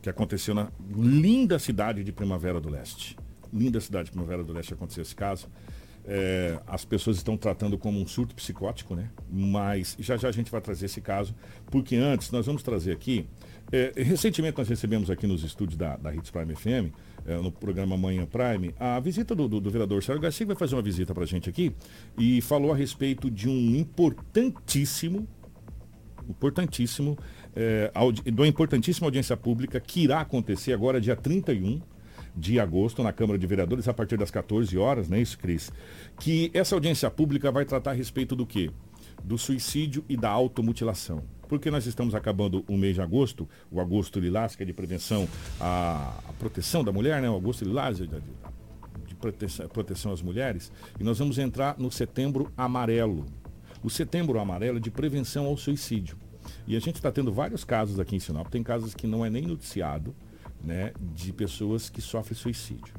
[0.01, 3.17] Que aconteceu na linda cidade de Primavera do Leste.
[3.53, 5.49] Linda cidade de Primavera do Leste aconteceu esse caso.
[6.05, 9.11] É, as pessoas estão tratando como um surto psicótico, né?
[9.29, 11.35] Mas já já a gente vai trazer esse caso,
[11.67, 13.27] porque antes nós vamos trazer aqui.
[13.73, 16.95] é, recentemente nós recebemos aqui nos estúdios da, da Hits Prime FM,
[17.27, 20.75] é, no programa Manhã Prime, a visita do, do, do vereador Sérgio Garcia, vai fazer
[20.75, 21.73] uma visita para a gente aqui,
[22.19, 25.27] e falou a respeito de um importantíssimo
[26.29, 27.19] importantíssimo,
[27.55, 27.91] é,
[28.25, 31.81] de importantíssima audiência pública que irá acontecer agora dia 31
[32.35, 35.71] de agosto na Câmara de Vereadores a partir das 14 horas, não é isso, Cris?
[36.19, 38.71] Que essa audiência pública vai tratar a respeito do quê?
[39.23, 41.23] Do suicídio e da automutilação.
[41.53, 45.29] Porque nós estamos acabando o mês de agosto, o agosto lilás, que é de prevenção
[45.61, 47.29] à, à proteção da mulher, né?
[47.29, 48.23] O agosto lilás, de, de-
[49.07, 53.27] de proteção, proteção às mulheres, e nós vamos entrar no setembro amarelo.
[53.85, 56.17] O setembro amarelo é de prevenção ao suicídio.
[56.67, 59.29] E a gente está tendo vários casos aqui em Sinop, tem casos que não é
[59.29, 60.15] nem noticiado,
[60.65, 62.95] né, de pessoas que sofrem suicídio.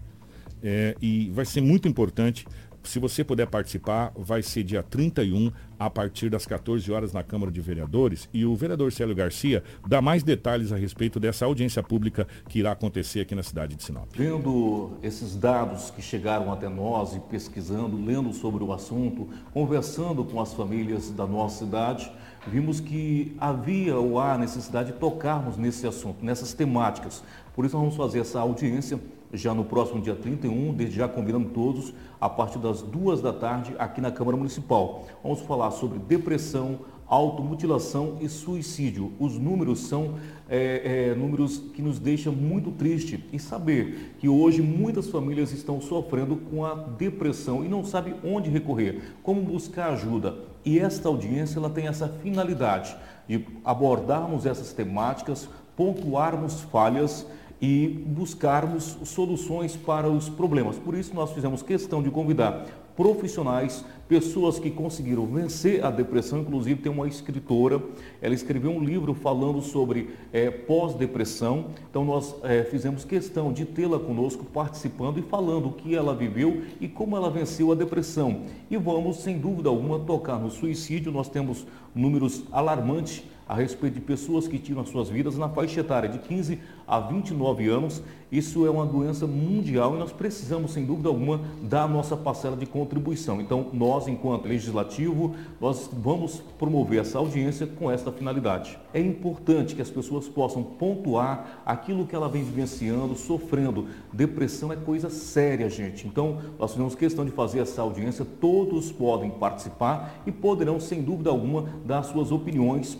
[0.62, 2.45] É, e vai ser muito importante,
[2.84, 7.52] se você puder participar, vai ser dia 31, a partir das 14 horas na Câmara
[7.52, 8.30] de Vereadores.
[8.34, 12.72] E o vereador Célio Garcia dá mais detalhes a respeito dessa audiência pública que irá
[12.72, 14.08] acontecer aqui na cidade de Sinop.
[14.16, 20.40] Vendo esses dados que chegaram até nós e pesquisando, lendo sobre o assunto, conversando com
[20.40, 22.12] as famílias da nossa cidade,
[22.48, 27.24] vimos que havia ou há necessidade de tocarmos nesse assunto, nessas temáticas.
[27.54, 29.00] Por isso vamos fazer essa audiência
[29.34, 33.76] já no próximo dia 31, desde já convidando todos, a partir das duas da tarde,
[33.80, 35.06] aqui na Câmara Municipal.
[35.24, 39.12] Vamos falar sobre depressão, automutilação e suicídio.
[39.20, 40.16] Os números são
[40.48, 45.82] é, é, números que nos deixam muito triste em saber que hoje muitas famílias estão
[45.82, 50.36] sofrendo com a depressão e não sabem onde recorrer, como buscar ajuda.
[50.64, 52.96] E esta audiência ela tem essa finalidade
[53.28, 57.26] de abordarmos essas temáticas, pontuarmos falhas
[57.64, 60.78] e buscarmos soluções para os problemas.
[60.78, 66.39] Por isso nós fizemos questão de convidar profissionais, pessoas que conseguiram vencer a depressão.
[66.41, 67.82] Inclusive, tem uma escritora,
[68.22, 71.68] ela escreveu um livro falando sobre é, pós-depressão.
[71.89, 76.64] Então, nós é, fizemos questão de tê-la conosco, participando e falando o que ela viveu
[76.82, 78.41] e como ela venceu a depressão.
[78.70, 81.14] E vamos, sem dúvida alguma, tocar no suicídio.
[81.14, 85.82] Nós temos números alarmantes a respeito de pessoas que tiram as suas vidas na faixa
[85.82, 88.02] etária de 15 a 29 anos.
[88.32, 92.58] Isso é uma doença mundial e nós precisamos, sem dúvida alguma, dar a nossa parcela
[92.58, 93.39] de contribuição.
[93.39, 98.80] Então, nós, enquanto legislativo, nós vamos promover essa audiência com esta finalidade.
[98.91, 103.88] É importante que as pessoas possam pontuar aquilo que ela vem vivenciando, sofrendo.
[104.12, 106.08] Depressão é coisa séria, gente.
[106.08, 111.30] Então, nós fizemos questão de fazer essa audiência, todos podem participar e poderão, sem dúvida
[111.30, 112.98] alguma, dar suas opiniões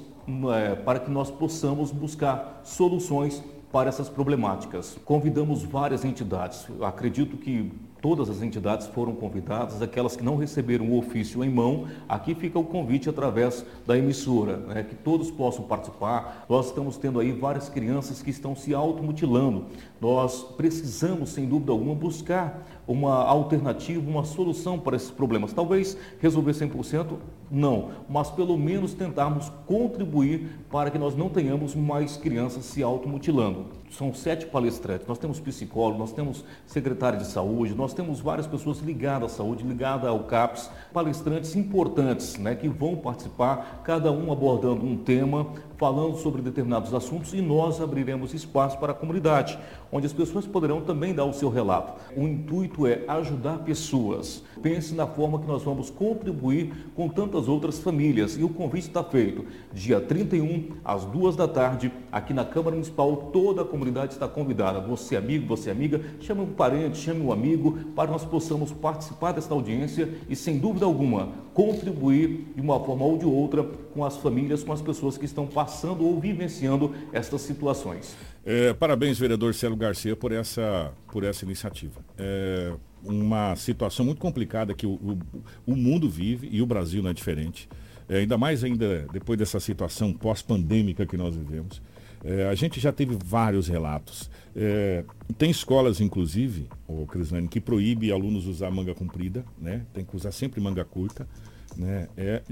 [0.54, 4.98] é, para que nós possamos buscar soluções para essas problemáticas.
[5.04, 6.68] Convidamos várias entidades.
[6.70, 7.72] Eu acredito que
[8.04, 12.60] todas as entidades foram convidadas, aquelas que não receberam o ofício em mão, aqui fica
[12.60, 16.46] o convite através da emissora, né, que todos possam participar.
[16.50, 19.68] Nós estamos tendo aí várias crianças que estão se automutilando.
[20.02, 25.54] Nós precisamos, sem dúvida alguma, buscar uma alternativa, uma solução para esses problemas.
[25.54, 27.16] Talvez resolver 100%,
[27.50, 33.82] não, mas pelo menos tentarmos contribuir para que nós não tenhamos mais crianças se automutilando.
[33.98, 38.80] São sete palestrantes, nós temos psicólogo, nós temos secretário de saúde, nós temos várias pessoas
[38.80, 44.84] ligadas à saúde, ligadas ao CAPS, palestrantes importantes né, que vão participar, cada um abordando
[44.84, 45.48] um tema,
[45.84, 49.60] falando sobre determinados assuntos e nós abriremos espaço para a comunidade,
[49.92, 52.00] onde as pessoas poderão também dar o seu relato.
[52.16, 54.42] O intuito é ajudar pessoas.
[54.62, 58.38] Pense na forma que nós vamos contribuir com tantas outras famílias.
[58.38, 59.46] E o convite está feito.
[59.74, 64.80] Dia 31, às duas da tarde, aqui na Câmara Municipal, toda a comunidade está convidada.
[64.80, 69.54] Você amigo, você amiga, chame um parente, chame um amigo, para nós possamos participar desta
[69.54, 74.64] audiência e, sem dúvida alguma, contribuir de uma forma ou de outra com as famílias,
[74.64, 78.16] com as pessoas que estão passando ou vivenciando estas situações.
[78.46, 82.02] É, parabéns, vereador Celo Garcia, por essa, por essa iniciativa.
[82.18, 82.74] É
[83.04, 85.20] uma situação muito complicada que o, o,
[85.66, 87.68] o mundo vive e o Brasil não é diferente.
[88.08, 91.82] É, ainda mais ainda depois dessa situação pós-pandêmica que nós vivemos.
[92.24, 94.30] É, a gente já teve vários relatos.
[94.56, 95.04] É,
[95.38, 99.86] tem escolas, inclusive, o Crislane, que proíbe alunos usar manga comprida, né?
[99.94, 101.28] Tem que usar sempre manga curta,
[101.76, 102.08] né?
[102.16, 102.44] É,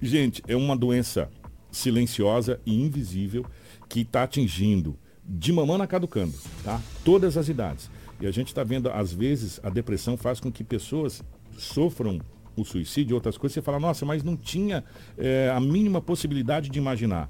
[0.00, 1.28] gente, é uma doença
[1.70, 3.44] silenciosa e invisível
[3.88, 6.80] que está atingindo de mamãe a caducando, tá?
[7.04, 7.90] Todas as idades.
[8.20, 11.22] E a gente está vendo, às vezes, a depressão faz com que pessoas
[11.58, 12.20] sofram
[12.56, 13.54] o suicídio e outras coisas.
[13.54, 14.84] Você fala, nossa, mas não tinha
[15.18, 17.28] é, a mínima possibilidade de imaginar.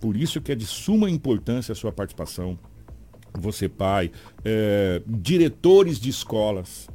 [0.00, 2.58] Por isso que é de suma importância a sua participação,
[3.38, 4.10] você pai,
[4.44, 6.88] é, diretores de escolas,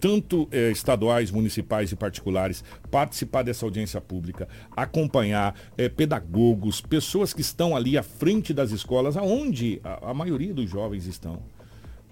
[0.00, 7.42] tanto é, estaduais, municipais e particulares, participar dessa audiência pública, acompanhar é, pedagogos, pessoas que
[7.42, 11.42] estão ali à frente das escolas, aonde a, a maioria dos jovens estão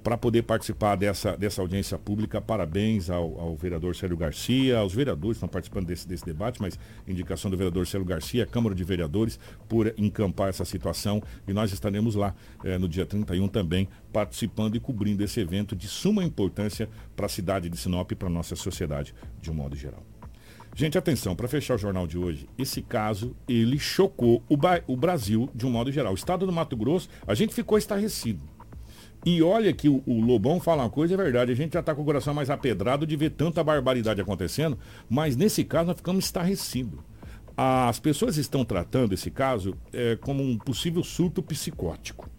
[0.03, 2.41] para poder participar dessa, dessa audiência pública.
[2.41, 6.79] Parabéns ao, ao, vereador Célio Garcia, aos vereadores que estão participando desse, desse debate, mas
[7.07, 9.39] indicação do vereador Célio Garcia, Câmara de Vereadores,
[9.69, 11.23] por encampar essa situação.
[11.47, 12.35] E nós estaremos lá
[12.65, 17.29] eh, no dia 31 também, participando e cobrindo esse evento de suma importância para a
[17.29, 20.03] cidade de Sinop e para a nossa sociedade de um modo geral.
[20.75, 25.51] Gente, atenção, para fechar o jornal de hoje, esse caso, ele chocou o, o Brasil
[25.53, 26.13] de um modo geral.
[26.13, 28.41] O estado do Mato Grosso, a gente ficou estarrecido
[29.29, 32.01] e olha que o, Lobão fala uma coisa, é verdade, a gente já está com
[32.01, 36.99] o coração mais apedrado de ver tanta barbaridade acontecendo, mas nesse caso nós ficamos estarrecidos.
[37.55, 42.31] As pessoas estão tratando esse caso é, como um possível surto psicótico.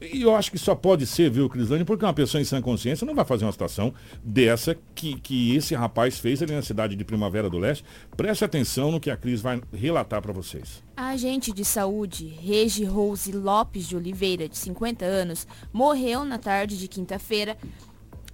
[0.00, 3.04] E eu acho que só pode ser, viu, Crislane, porque uma pessoa em sã consciência
[3.04, 3.92] não vai fazer uma situação
[4.22, 7.84] dessa que, que esse rapaz fez ali na cidade de Primavera do Leste.
[8.16, 10.82] Preste atenção no que a Cris vai relatar para vocês.
[10.96, 16.78] A agente de saúde, Regi Rose Lopes de Oliveira, de 50 anos, morreu na tarde
[16.78, 17.56] de quinta-feira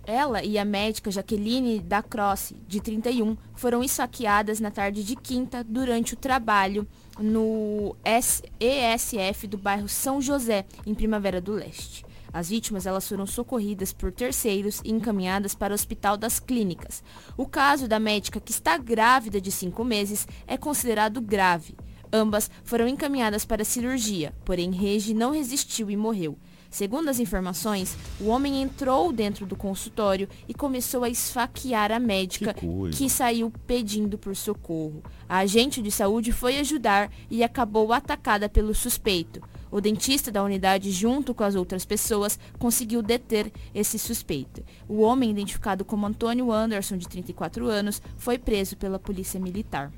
[0.07, 5.65] ela e a médica Jaqueline da Croce, de 31, foram esfaqueadas na tarde de quinta
[5.65, 6.87] durante o trabalho
[7.19, 12.05] no ESF do bairro São José, em Primavera do Leste.
[12.33, 17.01] As vítimas elas foram socorridas por terceiros e encaminhadas para o Hospital das Clínicas.
[17.37, 21.77] O caso da médica que está grávida de cinco meses é considerado grave.
[22.13, 26.37] Ambas foram encaminhadas para cirurgia, porém Regi não resistiu e morreu.
[26.75, 32.53] Segundo as informações, o homem entrou dentro do consultório e começou a esfaquear a médica,
[32.53, 35.01] que, que, saiu pedindo por socorro.
[35.29, 39.41] A agente de saúde foi ajudar e acabou atacada pelo suspeito.
[39.71, 44.61] O dentista da unidade, junto com as outras pessoas, conseguiu deter esse suspeito.
[44.89, 49.93] O homem, identificado como Antônio Anderson, de 34 anos, foi preso pela polícia militar.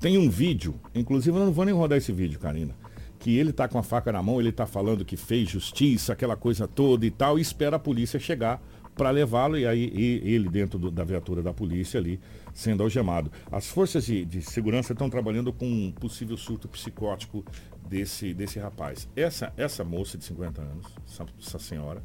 [0.00, 2.85] Tem um vídeo, inclusive eu não vou nem rodar esse vídeo, Karina
[3.26, 6.36] que ele está com a faca na mão, ele está falando que fez justiça, aquela
[6.36, 8.62] coisa toda e tal, e espera a polícia chegar
[8.94, 12.20] para levá-lo e aí e, ele dentro do, da viatura da polícia ali
[12.54, 13.32] sendo algemado.
[13.50, 17.44] As forças de, de segurança estão trabalhando com um possível surto psicótico
[17.88, 19.08] desse, desse rapaz.
[19.16, 22.04] Essa, essa moça de 50 anos, essa, essa senhora,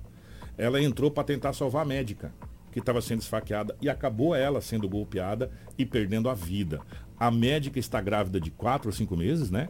[0.58, 2.34] ela entrou para tentar salvar a médica
[2.72, 6.82] que estava sendo esfaqueada e acabou ela sendo golpeada e perdendo a vida.
[7.20, 9.70] A médica está grávida de 4 ou 5 meses, né?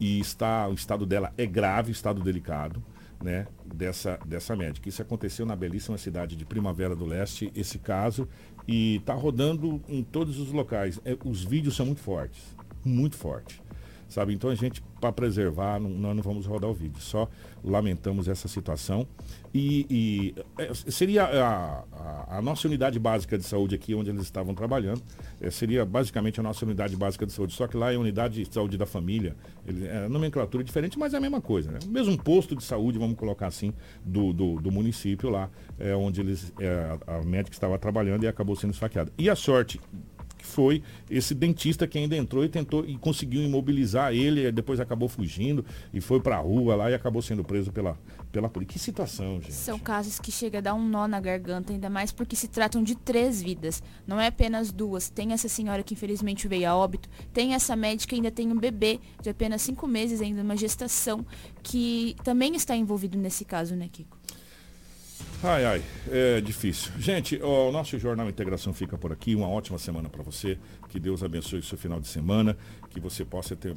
[0.00, 2.82] E está, o estado dela é grave, estado delicado,
[3.22, 4.88] né, dessa, dessa médica.
[4.88, 8.26] Isso aconteceu na belíssima cidade de Primavera do Leste, esse caso,
[8.66, 10.98] e está rodando em todos os locais.
[11.04, 12.42] É, os vídeos são muito fortes,
[12.82, 13.60] muito fortes
[14.10, 14.34] sabe?
[14.34, 17.28] Então a gente, para preservar, não, nós não vamos rodar o vídeo, só
[17.64, 19.06] lamentamos essa situação.
[19.54, 24.22] E, e é, seria a, a, a, nossa unidade básica de saúde aqui, onde eles
[24.22, 25.02] estavam trabalhando,
[25.40, 28.44] é, seria basicamente a nossa unidade básica de saúde, só que lá é a unidade
[28.44, 29.34] de saúde da família,
[29.66, 31.78] ele, é nomenclatura diferente, mas é a mesma coisa, né?
[31.84, 33.72] O mesmo posto de saúde, vamos colocar assim,
[34.04, 35.48] do, do, do município lá,
[35.78, 39.12] é, onde eles, é, a, a médica estava trabalhando e acabou sendo esfaqueada.
[39.16, 39.80] E a sorte
[40.40, 45.08] que foi esse dentista que ainda entrou e tentou e conseguiu imobilizar ele, depois acabou
[45.08, 47.98] fugindo e foi para a rua lá e acabou sendo preso pela,
[48.32, 48.72] pela polícia.
[48.72, 49.52] Que situação, gente.
[49.52, 52.82] São casos que chega a dar um nó na garganta, ainda mais porque se tratam
[52.82, 53.82] de três vidas.
[54.06, 55.10] Não é apenas duas.
[55.10, 58.98] Tem essa senhora que infelizmente veio a óbito, tem essa médica ainda tem um bebê
[59.20, 61.24] de apenas cinco meses, ainda uma gestação,
[61.62, 64.19] que também está envolvido nesse caso, né, Kiko?
[65.42, 66.92] Ai, ai, é difícil.
[66.98, 69.34] Gente, o nosso Jornal Integração fica por aqui.
[69.34, 70.58] Uma ótima semana para você.
[70.88, 72.56] Que Deus abençoe o seu final de semana.
[72.90, 73.74] Que você possa ter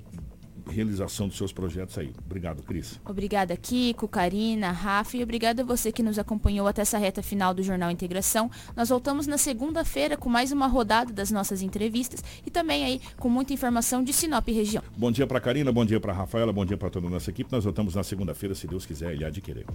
[0.69, 2.11] realização dos seus projetos aí.
[2.25, 2.99] Obrigado, Cris.
[3.05, 7.53] Obrigada, Kiko, Karina, Rafa e obrigada a você que nos acompanhou até essa reta final
[7.53, 8.49] do Jornal Integração.
[8.75, 13.29] Nós voltamos na segunda-feira com mais uma rodada das nossas entrevistas e também aí com
[13.29, 14.83] muita informação de Sinop região.
[14.97, 17.51] Bom dia para Karina, bom dia para Rafaela, bom dia para toda a nossa equipe.
[17.51, 19.65] Nós voltamos na segunda-feira, se Deus quiser e adquirir.